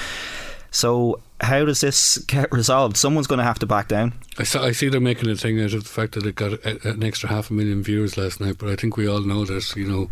So 0.70 1.20
how 1.40 1.64
does 1.64 1.80
this 1.80 2.18
get 2.18 2.52
resolved? 2.52 2.96
Someone's 2.96 3.26
going 3.26 3.38
to 3.38 3.44
have 3.44 3.58
to 3.60 3.66
back 3.66 3.88
down. 3.88 4.12
I, 4.38 4.42
I 4.58 4.72
see 4.72 4.88
they're 4.88 5.00
making 5.00 5.28
a 5.30 5.34
thing 5.34 5.60
out 5.60 5.72
of 5.72 5.82
the 5.82 5.88
fact 5.88 6.14
that 6.14 6.26
it 6.26 6.34
got 6.34 6.52
a, 6.52 6.88
an 6.88 7.02
extra 7.02 7.28
half 7.28 7.50
a 7.50 7.52
million 7.52 7.82
viewers 7.82 8.16
last 8.16 8.40
night, 8.40 8.56
but 8.58 8.68
I 8.68 8.76
think 8.76 8.96
we 8.96 9.08
all 9.08 9.20
know 9.20 9.44
that 9.44 9.74
you 9.76 9.86
know 9.86 10.10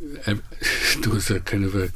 there 0.26 1.10
was 1.10 1.30
a 1.30 1.40
kind 1.40 1.64
of 1.64 1.74
a 1.74 1.90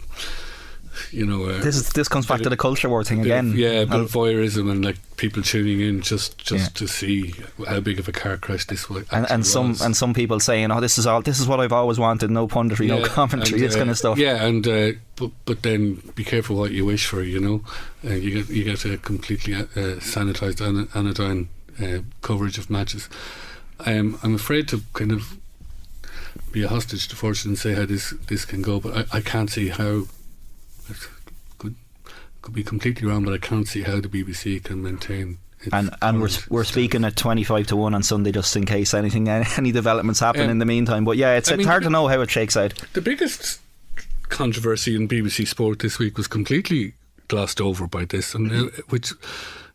you 1.11 1.27
know, 1.27 1.45
uh, 1.45 1.61
this 1.61 1.77
is 1.77 1.89
this 1.91 2.09
comes 2.09 2.27
back 2.27 2.41
to 2.41 2.49
the 2.49 2.57
culture 2.57 2.89
war 2.89 3.05
thing 3.05 3.21
again. 3.21 3.51
Of, 3.51 3.57
yeah, 3.57 3.85
but 3.85 4.07
voyeurism 4.07 4.71
and 4.71 4.85
like 4.85 4.97
people 5.17 5.43
tuning 5.43 5.81
in 5.81 6.01
just 6.01 6.39
just 6.39 6.73
yeah. 6.73 6.79
to 6.79 6.89
see 6.89 7.35
how 7.67 7.81
big 7.81 7.99
of 7.99 8.09
a 8.09 8.13
car 8.13 8.37
crash 8.37 8.67
this 8.67 8.89
was. 8.89 9.07
And, 9.11 9.31
and 9.31 9.47
some 9.47 9.71
was. 9.71 9.83
and 9.83 9.97
some 9.97 10.15
people 10.15 10.41
saying, 10.41 10.71
"Oh, 10.71 10.81
this 10.81 10.99
is 10.99 11.07
all. 11.07 11.23
This 11.23 11.41
is 11.41 11.47
what 11.47 11.61
I've 11.61 11.73
always 11.73 11.99
wanted. 11.99 12.31
No 12.31 12.49
punditry, 12.49 12.89
yeah, 12.89 12.99
no 12.99 13.07
commentary, 13.07 13.61
and, 13.61 13.63
this 13.63 13.75
uh, 13.75 13.79
kind 13.79 13.91
of 13.91 13.99
stuff." 13.99 14.19
Yeah, 14.19 14.45
and 14.45 14.67
uh, 14.67 14.93
but 15.17 15.31
but 15.45 15.63
then 15.63 16.03
be 16.15 16.25
careful 16.25 16.57
what 16.57 16.73
you 16.73 16.85
wish 16.85 17.07
for. 17.07 17.23
You 17.23 17.41
know, 17.41 17.65
uh, 18.05 18.15
you 18.15 18.43
get 18.43 18.49
you 18.49 18.65
get 18.65 18.85
a 18.85 18.99
completely 18.99 19.55
uh, 19.55 19.65
sanitized 20.01 20.61
anodyne 20.95 21.49
uh, 21.83 21.99
coverage 22.23 22.59
of 22.59 22.71
matches. 22.71 23.09
Um, 23.81 24.19
I'm 24.23 24.35
afraid 24.35 24.69
to 24.69 24.83
kind 24.95 25.13
of 25.13 25.37
be 26.53 26.63
a 26.63 26.69
hostage 26.69 27.09
to 27.09 27.17
fortune 27.17 27.51
and 27.51 27.59
say 27.59 27.75
how 27.75 27.87
this 27.87 28.11
this 28.29 28.45
can 28.45 28.63
go, 28.63 28.81
but 28.81 29.09
I, 29.13 29.19
I 29.19 29.21
can't 29.21 29.51
see 29.51 29.69
how 29.69 30.05
could 31.59 31.75
could 32.43 32.55
be 32.55 32.63
completely 32.63 33.09
wrong, 33.09 33.25
but 33.25 33.35
I 33.35 33.39
can't 33.39 33.67
see 33.67 33.83
how 33.83 34.01
the 34.01 34.09
BBC 34.09 34.63
can 34.63 34.83
maintain. 34.83 35.39
and 35.73 35.91
and 36.03 36.21
we're 36.21 36.29
we're 36.49 36.65
speaking 36.65 37.05
at 37.05 37.17
twenty 37.17 37.45
five 37.45 37.67
to 37.69 37.77
one 37.77 37.95
on 37.95 38.03
Sunday, 38.03 38.33
just 38.33 38.57
in 38.57 38.67
case 38.67 38.95
anything 38.95 39.29
any 39.29 39.73
developments 39.73 40.21
happen 40.21 40.43
um, 40.43 40.51
in 40.51 40.59
the 40.59 40.67
meantime. 40.67 41.05
But 41.05 41.17
yeah, 41.17 41.37
it's, 41.37 41.49
it's 41.49 41.59
mean, 41.59 41.67
hard 41.67 41.83
to 41.85 41.91
know 41.91 42.09
how 42.09 42.21
it 42.21 42.31
shakes 42.31 42.57
out. 42.57 42.75
The 42.93 43.01
biggest 43.01 43.61
controversy 44.29 44.97
in 44.97 45.09
BBC 45.09 45.47
Sport 45.47 45.79
this 45.81 45.99
week 45.99 46.17
was 46.17 46.27
completely 46.27 46.95
glossed 47.29 47.61
over 47.61 47.87
by 47.87 48.05
this, 48.05 48.35
and 48.35 48.53
uh, 48.53 48.71
which 48.89 49.13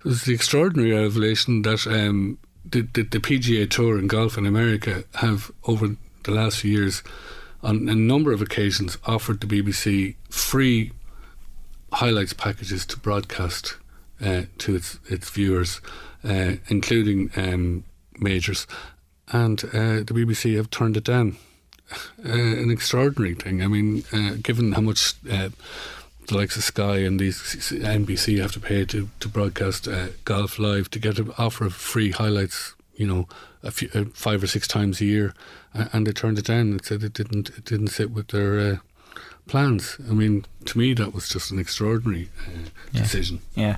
was 0.03 0.23
the 0.23 0.33
extraordinary 0.33 0.91
revelation 0.91 1.61
that 1.63 1.85
um, 1.87 2.37
the, 2.65 2.81
the, 2.81 3.03
the 3.03 3.19
PGA 3.19 3.69
Tour 3.69 3.97
in 3.97 4.07
golf 4.07 4.37
in 4.37 4.45
America 4.45 5.03
have 5.15 5.51
over 5.65 5.95
the 6.23 6.31
last 6.31 6.59
few 6.59 6.71
years 6.71 7.03
on 7.63 7.87
a 7.89 7.95
number 7.95 8.31
of 8.31 8.41
occasions 8.41 8.97
offered 9.05 9.41
the 9.41 9.47
BBC 9.47 10.15
free 10.29 10.91
highlights 11.93 12.33
packages 12.33 12.85
to 12.87 12.97
broadcast 12.97 13.77
uh, 14.23 14.43
to 14.59 14.75
its 14.75 14.99
its 15.09 15.29
viewers, 15.29 15.81
uh, 16.23 16.53
including 16.67 17.31
um, 17.35 17.83
majors, 18.19 18.67
and 19.29 19.63
uh, 19.65 20.03
the 20.03 20.13
BBC 20.13 20.55
have 20.55 20.69
turned 20.69 20.97
it 20.97 21.03
down. 21.03 21.37
Uh, 22.23 22.31
an 22.31 22.71
extraordinary 22.71 23.35
thing. 23.35 23.61
I 23.61 23.67
mean, 23.67 24.03
uh, 24.13 24.35
given 24.41 24.71
how 24.71 24.81
much 24.81 25.15
uh, 25.29 25.49
the 26.27 26.37
likes 26.37 26.55
of 26.55 26.63
Sky 26.63 26.99
and 26.99 27.19
these 27.19 27.37
NBC 27.37 28.39
have 28.41 28.53
to 28.53 28.59
pay 28.59 28.85
to 28.85 29.09
to 29.19 29.27
broadcast 29.27 29.87
golf 30.23 30.59
live 30.59 30.89
to 30.91 30.99
get 30.99 31.19
an 31.19 31.33
offer 31.37 31.65
of 31.65 31.73
free 31.73 32.11
highlights, 32.11 32.75
you 32.95 33.07
know, 33.07 33.27
a 33.63 33.71
few, 33.71 33.89
five 34.13 34.41
or 34.41 34.47
six 34.47 34.67
times 34.67 35.01
a 35.01 35.05
year, 35.05 35.33
and 35.73 36.07
they 36.07 36.13
turned 36.13 36.39
it 36.39 36.45
down 36.45 36.71
and 36.71 36.85
said 36.85 37.03
it 37.03 37.13
didn't 37.13 37.49
it 37.49 37.65
didn't 37.65 37.89
sit 37.89 38.11
with 38.11 38.29
their 38.29 38.79
plans. 39.51 39.97
I 40.09 40.13
mean, 40.13 40.45
to 40.65 40.77
me, 40.77 40.93
that 40.93 41.13
was 41.13 41.27
just 41.27 41.51
an 41.51 41.59
extraordinary 41.59 42.29
uh, 42.47 42.69
yeah. 42.93 43.01
decision. 43.01 43.41
Yeah. 43.53 43.77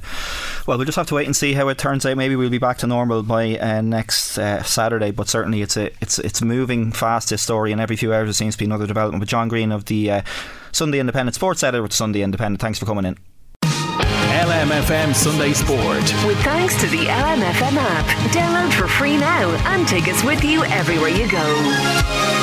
Well, 0.68 0.78
we'll 0.78 0.86
just 0.86 0.96
have 0.96 1.08
to 1.08 1.16
wait 1.16 1.26
and 1.26 1.36
see 1.36 1.54
how 1.54 1.68
it 1.68 1.78
turns 1.78 2.06
out. 2.06 2.16
Maybe 2.16 2.36
we'll 2.36 2.52
be 2.52 2.60
back 2.60 2.78
to 2.78 2.88
normal 2.88 3.24
by 3.24 3.58
uh, 3.58 3.82
next 3.82 4.38
uh, 4.38 4.62
Saturday. 4.64 5.12
But 5.12 5.28
certainly, 5.28 5.62
it's 5.62 5.76
a 5.76 5.92
it's 6.00 6.20
it's 6.20 6.42
moving 6.42 6.92
fast. 6.92 7.32
This 7.32 7.42
story, 7.42 7.72
and 7.72 7.82
every 7.82 7.96
few 7.96 8.14
hours 8.14 8.28
there 8.28 8.34
seems 8.34 8.56
to 8.56 8.60
be 8.60 8.66
another 8.66 8.88
development. 8.88 9.22
But 9.22 9.28
John 9.28 9.48
Green 9.48 9.72
of 9.72 9.86
the 9.86 10.12
uh, 10.12 10.22
Sunday 10.72 11.00
Independent 11.00 11.36
Sports 11.36 11.64
Editor 11.64 11.82
with 11.82 11.94
Sunday 11.94 12.22
Independent. 12.22 12.62
Thanks 12.62 12.78
for 12.78 12.86
coming 12.86 13.06
in. 13.06 13.18
LMFM 13.64 15.16
Sunday 15.16 15.54
Sport. 15.54 16.04
With 16.26 16.38
thanks 16.44 16.80
to 16.82 16.88
the 16.88 17.06
LMFM 17.06 17.78
app. 17.78 18.06
Download 18.32 18.74
for 18.74 18.88
free 18.88 19.18
now 19.18 19.50
and 19.74 19.88
take 19.88 20.08
us 20.08 20.24
with 20.24 20.44
you 20.44 20.64
everywhere 20.66 21.10
you 21.10 21.30
go. 21.30 22.43